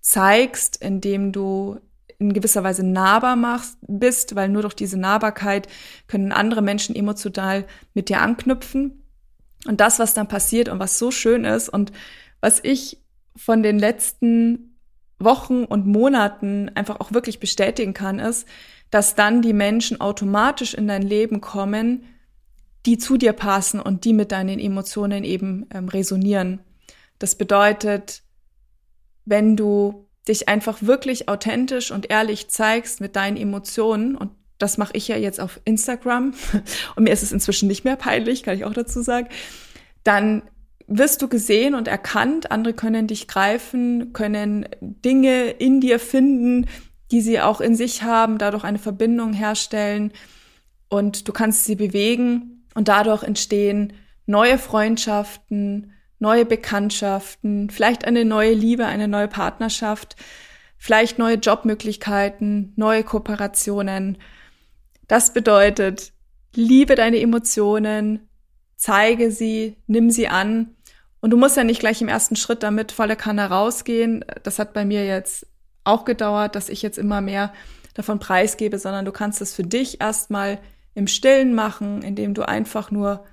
zeigst, 0.00 0.82
indem 0.82 1.32
du 1.32 1.78
in 2.18 2.32
gewisser 2.32 2.62
Weise 2.64 2.84
nahbar 2.84 3.36
machst, 3.36 3.78
bist, 3.80 4.36
weil 4.36 4.48
nur 4.48 4.62
durch 4.62 4.74
diese 4.74 4.98
Nahbarkeit 4.98 5.66
können 6.08 6.32
andere 6.32 6.62
Menschen 6.62 6.94
emotional 6.94 7.64
mit 7.94 8.08
dir 8.08 8.20
anknüpfen. 8.20 9.02
Und 9.66 9.80
das, 9.80 9.98
was 9.98 10.14
dann 10.14 10.28
passiert 10.28 10.68
und 10.68 10.78
was 10.78 10.98
so 10.98 11.10
schön 11.10 11.44
ist 11.44 11.68
und 11.68 11.92
was 12.42 12.60
ich 12.62 12.98
von 13.34 13.62
den 13.62 13.78
letzten 13.78 14.76
Wochen 15.18 15.64
und 15.64 15.86
Monaten 15.86 16.70
einfach 16.74 17.00
auch 17.00 17.12
wirklich 17.12 17.40
bestätigen 17.40 17.94
kann, 17.94 18.18
ist, 18.18 18.46
dass 18.90 19.14
dann 19.14 19.40
die 19.40 19.54
Menschen 19.54 20.00
automatisch 20.00 20.74
in 20.74 20.86
dein 20.86 21.02
Leben 21.02 21.40
kommen, 21.40 22.04
die 22.84 22.98
zu 22.98 23.16
dir 23.16 23.32
passen 23.32 23.80
und 23.80 24.04
die 24.04 24.12
mit 24.12 24.32
deinen 24.32 24.58
Emotionen 24.58 25.24
eben 25.24 25.66
ähm, 25.72 25.88
resonieren. 25.88 26.60
Das 27.18 27.36
bedeutet, 27.36 28.22
wenn 29.24 29.56
du 29.56 30.08
dich 30.28 30.48
einfach 30.48 30.82
wirklich 30.82 31.28
authentisch 31.28 31.90
und 31.92 32.10
ehrlich 32.10 32.48
zeigst 32.48 33.00
mit 33.00 33.16
deinen 33.16 33.36
Emotionen 33.36 34.16
und 34.16 34.32
das 34.58 34.78
mache 34.78 34.92
ich 34.94 35.08
ja 35.08 35.16
jetzt 35.16 35.40
auf 35.40 35.60
Instagram 35.64 36.34
und 36.96 37.04
mir 37.04 37.12
ist 37.12 37.22
es 37.22 37.32
inzwischen 37.32 37.68
nicht 37.68 37.84
mehr 37.84 37.96
peinlich, 37.96 38.42
kann 38.42 38.56
ich 38.56 38.64
auch 38.64 38.74
dazu 38.74 39.02
sagen, 39.02 39.28
dann 40.04 40.42
wirst 40.86 41.22
du 41.22 41.28
gesehen 41.28 41.74
und 41.74 41.88
erkannt, 41.88 42.50
andere 42.50 42.74
können 42.74 43.06
dich 43.06 43.28
greifen, 43.28 44.12
können 44.12 44.68
Dinge 44.80 45.50
in 45.50 45.80
dir 45.80 45.98
finden, 45.98 46.66
die 47.10 47.20
sie 47.20 47.40
auch 47.40 47.60
in 47.60 47.74
sich 47.74 48.02
haben, 48.02 48.38
dadurch 48.38 48.64
eine 48.64 48.78
Verbindung 48.78 49.32
herstellen. 49.32 50.12
Und 50.88 51.28
du 51.28 51.32
kannst 51.32 51.64
sie 51.64 51.76
bewegen. 51.76 52.66
Und 52.74 52.88
dadurch 52.88 53.22
entstehen 53.22 53.92
neue 54.26 54.58
Freundschaften, 54.58 55.92
neue 56.18 56.46
Bekanntschaften, 56.46 57.68
vielleicht 57.68 58.04
eine 58.06 58.24
neue 58.24 58.54
Liebe, 58.54 58.86
eine 58.86 59.08
neue 59.08 59.28
Partnerschaft, 59.28 60.16
vielleicht 60.78 61.18
neue 61.18 61.36
Jobmöglichkeiten, 61.36 62.72
neue 62.76 63.04
Kooperationen. 63.04 64.18
Das 65.08 65.32
bedeutet, 65.34 66.12
liebe 66.54 66.94
deine 66.94 67.20
Emotionen, 67.20 68.28
zeige 68.82 69.30
sie, 69.30 69.76
nimm 69.86 70.10
sie 70.10 70.26
an. 70.26 70.74
Und 71.20 71.30
du 71.30 71.36
musst 71.36 71.56
ja 71.56 71.62
nicht 71.62 71.78
gleich 71.78 72.02
im 72.02 72.08
ersten 72.08 72.34
Schritt 72.34 72.64
damit 72.64 72.90
volle 72.90 73.14
Kanne 73.14 73.48
rausgehen. 73.48 74.24
Das 74.42 74.58
hat 74.58 74.72
bei 74.72 74.84
mir 74.84 75.06
jetzt 75.06 75.46
auch 75.84 76.04
gedauert, 76.04 76.56
dass 76.56 76.68
ich 76.68 76.82
jetzt 76.82 76.98
immer 76.98 77.20
mehr 77.20 77.52
davon 77.94 78.18
preisgebe, 78.18 78.80
sondern 78.80 79.04
du 79.04 79.12
kannst 79.12 79.40
es 79.40 79.54
für 79.54 79.62
dich 79.62 80.00
erstmal 80.00 80.58
im 80.94 81.06
Stillen 81.06 81.54
machen, 81.54 82.02
indem 82.02 82.34
du 82.34 82.42
einfach 82.42 82.90
nur, 82.90 83.24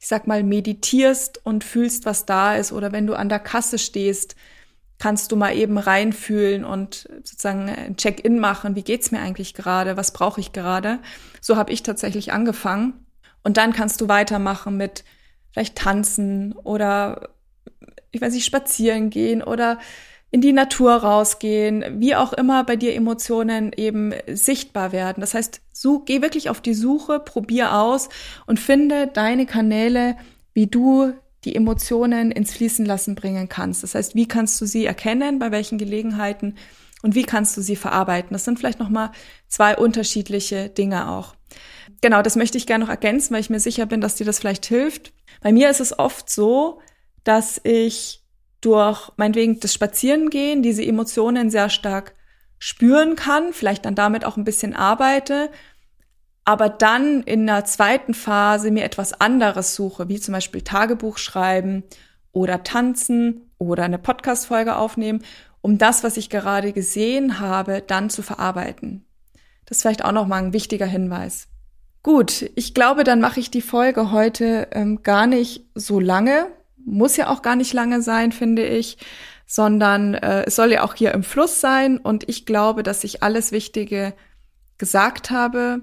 ich 0.00 0.08
sag 0.08 0.26
mal, 0.26 0.42
meditierst 0.42 1.44
und 1.44 1.62
fühlst, 1.62 2.06
was 2.06 2.24
da 2.24 2.56
ist. 2.56 2.72
Oder 2.72 2.90
wenn 2.90 3.06
du 3.06 3.12
an 3.12 3.28
der 3.28 3.40
Kasse 3.40 3.78
stehst, 3.78 4.34
kannst 4.96 5.30
du 5.30 5.36
mal 5.36 5.54
eben 5.54 5.76
reinfühlen 5.76 6.64
und 6.64 7.06
sozusagen 7.22 7.68
ein 7.68 7.98
Check-in 7.98 8.38
machen. 8.38 8.76
Wie 8.76 8.82
geht's 8.82 9.10
mir 9.10 9.20
eigentlich 9.20 9.52
gerade? 9.52 9.98
Was 9.98 10.12
brauche 10.12 10.40
ich 10.40 10.52
gerade? 10.52 11.00
So 11.42 11.56
habe 11.56 11.70
ich 11.70 11.82
tatsächlich 11.82 12.32
angefangen. 12.32 13.05
Und 13.46 13.58
dann 13.58 13.72
kannst 13.72 14.00
du 14.00 14.08
weitermachen 14.08 14.76
mit 14.76 15.04
vielleicht 15.52 15.76
tanzen 15.76 16.52
oder 16.64 17.28
ich 18.10 18.20
weiß 18.20 18.34
nicht, 18.34 18.44
spazieren 18.44 19.08
gehen 19.08 19.40
oder 19.40 19.78
in 20.32 20.40
die 20.40 20.52
Natur 20.52 20.94
rausgehen, 20.96 21.84
wie 22.00 22.16
auch 22.16 22.32
immer 22.32 22.64
bei 22.64 22.74
dir 22.74 22.96
Emotionen 22.96 23.72
eben 23.72 24.12
sichtbar 24.26 24.90
werden. 24.90 25.20
Das 25.20 25.34
heißt, 25.34 25.60
such, 25.72 26.06
geh 26.06 26.22
wirklich 26.22 26.50
auf 26.50 26.60
die 26.60 26.74
Suche, 26.74 27.20
probier 27.20 27.72
aus 27.76 28.08
und 28.46 28.58
finde 28.58 29.06
deine 29.06 29.46
Kanäle, 29.46 30.16
wie 30.52 30.66
du 30.66 31.12
die 31.44 31.54
Emotionen 31.54 32.32
ins 32.32 32.52
Fließen 32.52 32.84
lassen 32.84 33.14
bringen 33.14 33.48
kannst. 33.48 33.84
Das 33.84 33.94
heißt, 33.94 34.16
wie 34.16 34.26
kannst 34.26 34.60
du 34.60 34.66
sie 34.66 34.86
erkennen, 34.86 35.38
bei 35.38 35.52
welchen 35.52 35.78
Gelegenheiten 35.78 36.56
und 37.02 37.14
wie 37.14 37.22
kannst 37.22 37.56
du 37.56 37.60
sie 37.60 37.76
verarbeiten? 37.76 38.30
Das 38.32 38.44
sind 38.44 38.58
vielleicht 38.58 38.80
noch 38.80 38.88
mal 38.88 39.12
zwei 39.46 39.76
unterschiedliche 39.76 40.68
Dinge 40.68 41.08
auch. 41.08 41.35
Genau, 42.00 42.22
das 42.22 42.36
möchte 42.36 42.58
ich 42.58 42.66
gerne 42.66 42.84
noch 42.84 42.90
ergänzen, 42.90 43.32
weil 43.32 43.40
ich 43.40 43.50
mir 43.50 43.60
sicher 43.60 43.86
bin, 43.86 44.00
dass 44.00 44.16
dir 44.16 44.26
das 44.26 44.38
vielleicht 44.38 44.66
hilft. 44.66 45.12
Bei 45.40 45.52
mir 45.52 45.70
ist 45.70 45.80
es 45.80 45.98
oft 45.98 46.28
so, 46.30 46.80
dass 47.24 47.60
ich 47.64 48.22
durch 48.60 49.10
meinetwegen 49.16 49.60
das 49.60 49.74
Spazierengehen 49.74 50.62
diese 50.62 50.84
Emotionen 50.84 51.50
sehr 51.50 51.70
stark 51.70 52.14
spüren 52.58 53.16
kann, 53.16 53.52
vielleicht 53.52 53.84
dann 53.84 53.94
damit 53.94 54.24
auch 54.24 54.36
ein 54.36 54.44
bisschen 54.44 54.74
arbeite, 54.74 55.50
aber 56.44 56.68
dann 56.68 57.22
in 57.22 57.46
der 57.46 57.64
zweiten 57.64 58.14
Phase 58.14 58.70
mir 58.70 58.84
etwas 58.84 59.20
anderes 59.20 59.74
suche, 59.74 60.08
wie 60.08 60.20
zum 60.20 60.32
Beispiel 60.32 60.62
Tagebuch 60.62 61.18
schreiben 61.18 61.82
oder 62.32 62.62
tanzen 62.62 63.50
oder 63.58 63.84
eine 63.84 63.98
Podcast-Folge 63.98 64.76
aufnehmen, 64.76 65.24
um 65.60 65.78
das, 65.78 66.04
was 66.04 66.16
ich 66.16 66.30
gerade 66.30 66.72
gesehen 66.72 67.40
habe, 67.40 67.82
dann 67.84 68.10
zu 68.10 68.22
verarbeiten. 68.22 69.04
Das 69.64 69.78
ist 69.78 69.82
vielleicht 69.82 70.04
auch 70.04 70.12
nochmal 70.12 70.44
ein 70.44 70.52
wichtiger 70.52 70.86
Hinweis. 70.86 71.48
Gut, 72.06 72.48
ich 72.54 72.72
glaube, 72.72 73.02
dann 73.02 73.18
mache 73.18 73.40
ich 73.40 73.50
die 73.50 73.60
Folge 73.60 74.12
heute 74.12 74.68
ähm, 74.70 75.02
gar 75.02 75.26
nicht 75.26 75.64
so 75.74 75.98
lange, 75.98 76.46
muss 76.76 77.16
ja 77.16 77.28
auch 77.28 77.42
gar 77.42 77.56
nicht 77.56 77.72
lange 77.72 78.00
sein, 78.00 78.30
finde 78.30 78.64
ich, 78.64 78.98
sondern 79.44 80.14
äh, 80.14 80.44
es 80.44 80.54
soll 80.54 80.70
ja 80.70 80.84
auch 80.84 80.94
hier 80.94 81.12
im 81.12 81.24
Fluss 81.24 81.60
sein 81.60 81.98
und 81.98 82.28
ich 82.28 82.46
glaube, 82.46 82.84
dass 82.84 83.02
ich 83.02 83.24
alles 83.24 83.50
Wichtige 83.50 84.14
gesagt 84.78 85.32
habe. 85.32 85.80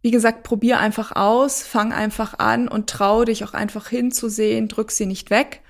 Wie 0.00 0.12
gesagt, 0.12 0.44
probier 0.44 0.80
einfach 0.80 1.14
aus, 1.14 1.62
fang 1.62 1.92
einfach 1.92 2.38
an 2.38 2.66
und 2.66 2.88
trau 2.88 3.26
dich 3.26 3.44
auch 3.44 3.52
einfach 3.52 3.88
hinzusehen, 3.88 4.66
drück 4.66 4.90
sie 4.90 5.04
nicht 5.04 5.28
weg. 5.28 5.60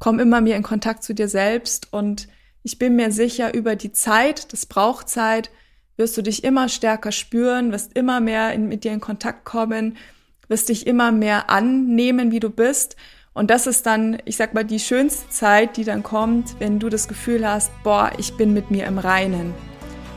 Komm 0.00 0.18
immer 0.18 0.40
mehr 0.40 0.56
in 0.56 0.64
Kontakt 0.64 1.04
zu 1.04 1.14
dir 1.14 1.28
selbst 1.28 1.92
und 1.92 2.26
ich 2.64 2.80
bin 2.80 2.96
mir 2.96 3.12
sicher, 3.12 3.54
über 3.54 3.76
die 3.76 3.92
Zeit, 3.92 4.52
das 4.52 4.66
braucht 4.66 5.08
Zeit, 5.08 5.52
wirst 5.96 6.16
du 6.16 6.22
dich 6.22 6.44
immer 6.44 6.68
stärker 6.68 7.12
spüren, 7.12 7.72
wirst 7.72 7.96
immer 7.96 8.20
mehr 8.20 8.52
in, 8.52 8.68
mit 8.68 8.84
dir 8.84 8.92
in 8.92 9.00
Kontakt 9.00 9.44
kommen, 9.44 9.96
wirst 10.48 10.68
dich 10.68 10.86
immer 10.86 11.12
mehr 11.12 11.50
annehmen, 11.50 12.30
wie 12.30 12.40
du 12.40 12.50
bist 12.50 12.96
und 13.36 13.50
das 13.50 13.66
ist 13.66 13.84
dann, 13.84 14.16
ich 14.24 14.38
sag 14.38 14.54
mal, 14.54 14.64
die 14.64 14.78
schönste 14.78 15.28
Zeit, 15.28 15.76
die 15.76 15.84
dann 15.84 16.02
kommt, 16.02 16.58
wenn 16.58 16.78
du 16.78 16.88
das 16.88 17.06
Gefühl 17.06 17.46
hast, 17.46 17.70
boah, 17.84 18.10
ich 18.16 18.34
bin 18.38 18.54
mit 18.54 18.70
mir 18.70 18.86
im 18.86 18.98
Reinen. 18.98 19.52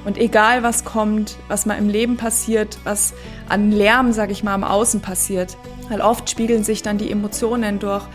Und 0.05 0.17
egal 0.17 0.63
was 0.63 0.85
kommt, 0.85 1.35
was 1.49 1.65
mal 1.65 1.77
im 1.77 1.89
Leben 1.89 2.15
passiert, 2.15 2.77
was 2.85 3.13
an 3.49 3.73
Lärm, 3.73 4.13
sag 4.13 4.31
ich 4.31 4.41
mal, 4.41 4.55
im 4.55 4.63
Außen 4.63 5.01
passiert, 5.01 5.57
weil 5.89 5.99
oft 5.99 6.29
spiegeln 6.29 6.63
sich 6.63 6.81
dann 6.81 6.97
die 6.97 7.11
Emotionen 7.11 7.79
durch 7.79 8.05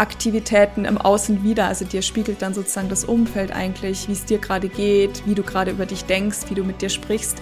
Aktivitäten 0.00 0.86
im 0.86 0.98
Außen 0.98 1.44
wieder. 1.44 1.66
Also 1.66 1.84
dir 1.84 2.02
spiegelt 2.02 2.40
dann 2.42 2.54
sozusagen 2.54 2.88
das 2.88 3.04
Umfeld 3.04 3.52
eigentlich, 3.52 4.08
wie 4.08 4.12
es 4.12 4.24
dir 4.24 4.38
gerade 4.38 4.68
geht, 4.68 5.22
wie 5.26 5.34
du 5.34 5.42
gerade 5.42 5.70
über 5.70 5.86
dich 5.86 6.04
denkst, 6.06 6.38
wie 6.48 6.54
du 6.54 6.64
mit 6.64 6.80
dir 6.80 6.88
sprichst. 6.88 7.40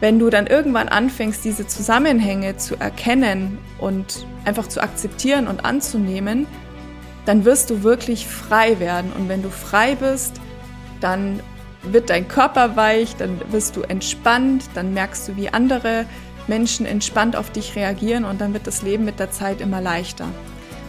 Wenn 0.00 0.18
du 0.18 0.30
dann 0.30 0.46
irgendwann 0.46 0.88
anfängst, 0.88 1.44
diese 1.44 1.66
Zusammenhänge 1.66 2.56
zu 2.56 2.76
erkennen 2.76 3.58
und 3.78 4.26
einfach 4.44 4.68
zu 4.68 4.82
akzeptieren 4.82 5.48
und 5.48 5.64
anzunehmen, 5.64 6.46
dann 7.26 7.44
wirst 7.44 7.70
du 7.70 7.82
wirklich 7.82 8.26
frei 8.26 8.78
werden. 8.78 9.12
Und 9.12 9.28
wenn 9.28 9.42
du 9.42 9.50
frei 9.50 9.96
bist, 9.96 10.40
dann 11.00 11.40
wird 11.82 12.10
dein 12.10 12.28
Körper 12.28 12.76
weich, 12.76 13.16
dann 13.16 13.40
wirst 13.50 13.76
du 13.76 13.82
entspannt, 13.82 14.64
dann 14.74 14.94
merkst 14.94 15.28
du, 15.28 15.36
wie 15.36 15.48
andere 15.48 16.06
Menschen 16.46 16.86
entspannt 16.86 17.36
auf 17.36 17.50
dich 17.50 17.74
reagieren 17.74 18.24
und 18.24 18.40
dann 18.40 18.52
wird 18.52 18.66
das 18.66 18.82
Leben 18.82 19.04
mit 19.04 19.18
der 19.18 19.30
Zeit 19.30 19.60
immer 19.60 19.80
leichter. 19.80 20.28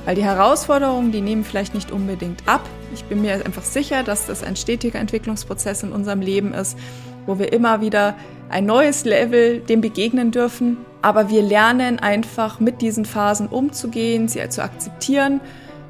Weil 0.06 0.16
die 0.16 0.24
Herausforderungen, 0.24 1.12
die 1.12 1.22
nehmen 1.22 1.44
vielleicht 1.44 1.74
nicht 1.74 1.92
unbedingt 1.92 2.48
ab. 2.48 2.62
Ich 2.94 3.04
bin 3.06 3.22
mir 3.22 3.34
einfach 3.46 3.64
sicher, 3.64 4.04
dass 4.04 4.28
das 4.28 4.44
ein 4.44 4.56
stetiger 4.56 5.00
Entwicklungsprozess 5.00 5.84
in 5.84 5.92
unserem 5.92 6.22
Leben 6.22 6.54
ist, 6.54 6.78
wo 7.26 7.40
wir 7.40 7.52
immer 7.52 7.82
wieder 7.82 8.16
ein 8.50 8.66
neues 8.66 9.04
Level 9.04 9.60
dem 9.60 9.82
begegnen 9.82 10.32
dürfen. 10.32 10.78
Aber 11.02 11.30
wir 11.30 11.42
lernen 11.42 12.00
einfach 12.00 12.60
mit 12.60 12.82
diesen 12.82 13.06
Phasen 13.06 13.48
umzugehen, 13.48 14.28
sie 14.28 14.48
zu 14.50 14.64
akzeptieren 14.64 15.42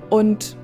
und 0.09 0.55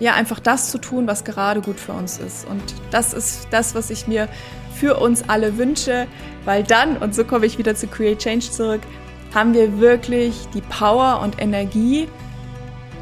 ja, 0.00 0.14
einfach 0.14 0.40
das 0.40 0.70
zu 0.70 0.78
tun, 0.78 1.06
was 1.06 1.24
gerade 1.24 1.60
gut 1.60 1.78
für 1.78 1.92
uns 1.92 2.18
ist. 2.18 2.46
Und 2.48 2.62
das 2.90 3.12
ist 3.12 3.48
das, 3.50 3.74
was 3.74 3.90
ich 3.90 4.08
mir 4.08 4.28
für 4.74 4.96
uns 4.96 5.28
alle 5.28 5.58
wünsche, 5.58 6.06
weil 6.44 6.64
dann, 6.64 6.96
und 6.96 7.14
so 7.14 7.24
komme 7.24 7.46
ich 7.46 7.58
wieder 7.58 7.74
zu 7.74 7.86
Create 7.86 8.18
Change 8.18 8.50
zurück, 8.50 8.80
haben 9.34 9.52
wir 9.52 9.78
wirklich 9.78 10.48
die 10.54 10.62
Power 10.62 11.20
und 11.22 11.40
Energie, 11.40 12.08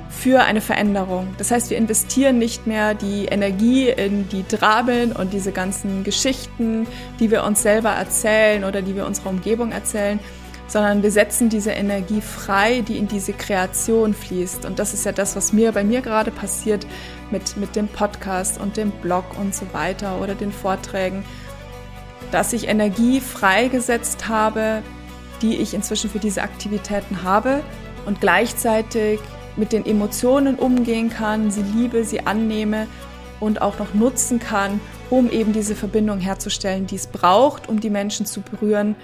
für 0.08 0.42
eine 0.42 0.60
Veränderung. 0.60 1.34
Das 1.38 1.50
heißt, 1.50 1.70
wir 1.70 1.76
investieren 1.76 2.38
nicht 2.38 2.66
mehr 2.66 2.94
die 2.94 3.26
Energie 3.26 3.88
in 3.88 4.28
die 4.28 4.44
Dramen 4.46 5.12
und 5.12 5.32
diese 5.32 5.52
ganzen 5.52 6.02
Geschichten, 6.02 6.86
die 7.20 7.30
wir 7.30 7.44
uns 7.44 7.62
selber 7.62 7.90
erzählen 7.90 8.64
oder 8.64 8.82
die 8.82 8.96
wir 8.96 9.06
unserer 9.06 9.30
Umgebung 9.30 9.70
erzählen, 9.70 10.18
sondern 10.66 11.02
wir 11.02 11.10
setzen 11.10 11.48
diese 11.48 11.70
Energie 11.70 12.20
frei, 12.20 12.82
die 12.86 12.98
in 12.98 13.08
diese 13.08 13.32
Kreation 13.32 14.12
fließt. 14.14 14.66
Und 14.66 14.78
das 14.78 14.92
ist 14.92 15.04
ja 15.04 15.12
das, 15.12 15.34
was 15.34 15.52
mir 15.52 15.72
bei 15.72 15.82
mir 15.82 16.02
gerade 16.02 16.30
passiert 16.30 16.86
mit, 17.30 17.56
mit 17.56 17.74
dem 17.74 17.88
Podcast 17.88 18.60
und 18.60 18.76
dem 18.76 18.90
Blog 18.90 19.24
und 19.38 19.54
so 19.54 19.66
weiter 19.72 20.20
oder 20.20 20.34
den 20.34 20.52
Vorträgen, 20.52 21.24
dass 22.30 22.52
ich 22.52 22.68
Energie 22.68 23.20
freigesetzt 23.20 24.28
habe, 24.28 24.82
die 25.40 25.56
ich 25.56 25.72
inzwischen 25.72 26.10
für 26.10 26.18
diese 26.18 26.42
Aktivitäten 26.42 27.22
habe 27.22 27.62
und 28.04 28.20
gleichzeitig 28.20 29.20
mit 29.56 29.72
den 29.72 29.84
Emotionen 29.86 30.56
umgehen 30.56 31.10
kann, 31.10 31.50
sie 31.50 31.62
liebe, 31.62 32.04
sie 32.04 32.26
annehme 32.26 32.86
und 33.40 33.62
auch 33.62 33.78
noch 33.78 33.94
nutzen 33.94 34.38
kann, 34.38 34.80
um 35.10 35.30
eben 35.30 35.52
diese 35.52 35.74
Verbindung 35.74 36.20
herzustellen, 36.20 36.86
die 36.86 36.96
es 36.96 37.06
braucht, 37.06 37.68
um 37.68 37.80
die 37.80 37.90
Menschen 37.90 38.26
zu 38.26 38.40
berühren, 38.40 38.96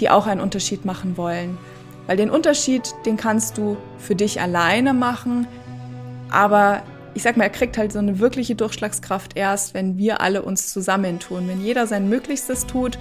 die 0.00 0.10
auch 0.10 0.26
einen 0.26 0.40
Unterschied 0.40 0.84
machen 0.84 1.16
wollen. 1.16 1.58
Weil 2.06 2.16
den 2.16 2.30
Unterschied, 2.30 2.94
den 3.04 3.16
kannst 3.16 3.58
du 3.58 3.76
für 3.98 4.14
dich 4.14 4.40
alleine 4.40 4.94
machen, 4.94 5.46
aber 6.30 6.82
ich 7.14 7.22
sag 7.22 7.36
mal, 7.36 7.44
er 7.44 7.50
kriegt 7.50 7.78
halt 7.78 7.92
so 7.92 7.98
eine 7.98 8.18
wirkliche 8.18 8.54
Durchschlagskraft 8.54 9.36
erst, 9.36 9.74
wenn 9.74 9.98
wir 9.98 10.20
alle 10.20 10.42
uns 10.42 10.72
zusammentun, 10.72 11.48
wenn 11.48 11.60
jeder 11.60 11.86
sein 11.86 12.08
Möglichstes 12.08 12.66
tut, 12.66 12.98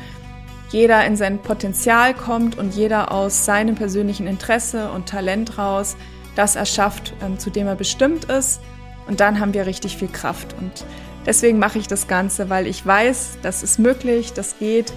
jeder 0.71 1.05
in 1.05 1.15
sein 1.15 1.39
Potenzial 1.39 2.13
kommt 2.13 2.57
und 2.57 2.73
jeder 2.75 3.11
aus 3.11 3.45
seinem 3.45 3.75
persönlichen 3.75 4.27
Interesse 4.27 4.91
und 4.91 5.07
Talent 5.07 5.57
raus 5.57 5.95
das 6.37 6.55
erschafft, 6.55 7.13
ähm, 7.21 7.39
zu 7.39 7.49
dem 7.49 7.67
er 7.67 7.75
bestimmt 7.75 8.25
ist. 8.25 8.61
Und 9.07 9.19
dann 9.19 9.39
haben 9.39 9.53
wir 9.53 9.65
richtig 9.65 9.97
viel 9.97 10.09
Kraft. 10.09 10.55
Und 10.59 10.85
deswegen 11.25 11.59
mache 11.59 11.79
ich 11.79 11.87
das 11.87 12.07
Ganze, 12.07 12.49
weil 12.49 12.67
ich 12.67 12.85
weiß, 12.85 13.39
das 13.41 13.63
ist 13.63 13.79
möglich, 13.79 14.33
das 14.33 14.59
geht. 14.59 14.93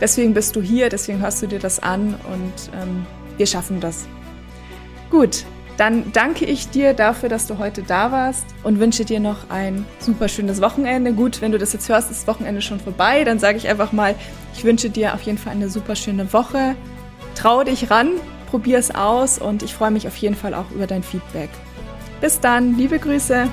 Deswegen 0.00 0.34
bist 0.34 0.56
du 0.56 0.62
hier, 0.62 0.88
deswegen 0.88 1.20
hörst 1.20 1.42
du 1.42 1.46
dir 1.46 1.58
das 1.58 1.78
an 1.78 2.14
und 2.32 2.72
ähm, 2.80 3.06
wir 3.36 3.46
schaffen 3.46 3.80
das. 3.80 4.06
Gut, 5.10 5.44
dann 5.76 6.12
danke 6.12 6.44
ich 6.44 6.68
dir 6.68 6.92
dafür, 6.94 7.28
dass 7.28 7.46
du 7.46 7.58
heute 7.58 7.82
da 7.82 8.12
warst 8.12 8.44
und 8.62 8.80
wünsche 8.80 9.04
dir 9.04 9.18
noch 9.18 9.48
ein 9.48 9.86
super 9.98 10.28
schönes 10.28 10.60
Wochenende. 10.60 11.12
Gut, 11.12 11.40
wenn 11.40 11.52
du 11.52 11.58
das 11.58 11.72
jetzt 11.72 11.88
hörst, 11.88 12.10
ist 12.10 12.20
das 12.20 12.26
Wochenende 12.26 12.60
schon 12.60 12.80
vorbei. 12.80 13.24
Dann 13.24 13.38
sage 13.38 13.56
ich 13.56 13.66
einfach 13.66 13.92
mal, 13.92 14.14
ich 14.54 14.62
wünsche 14.64 14.90
dir 14.90 15.14
auf 15.14 15.22
jeden 15.22 15.38
Fall 15.38 15.52
eine 15.52 15.68
super 15.70 15.96
schöne 15.96 16.32
Woche. 16.32 16.76
Trau 17.34 17.64
dich 17.64 17.90
ran, 17.90 18.10
probier 18.50 18.78
es 18.78 18.94
aus 18.94 19.38
und 19.38 19.62
ich 19.62 19.74
freue 19.74 19.90
mich 19.90 20.06
auf 20.06 20.16
jeden 20.16 20.34
Fall 20.34 20.54
auch 20.54 20.70
über 20.70 20.86
dein 20.86 21.02
Feedback. 21.02 21.50
Bis 22.20 22.40
dann, 22.40 22.76
liebe 22.76 22.98
Grüße! 22.98 23.48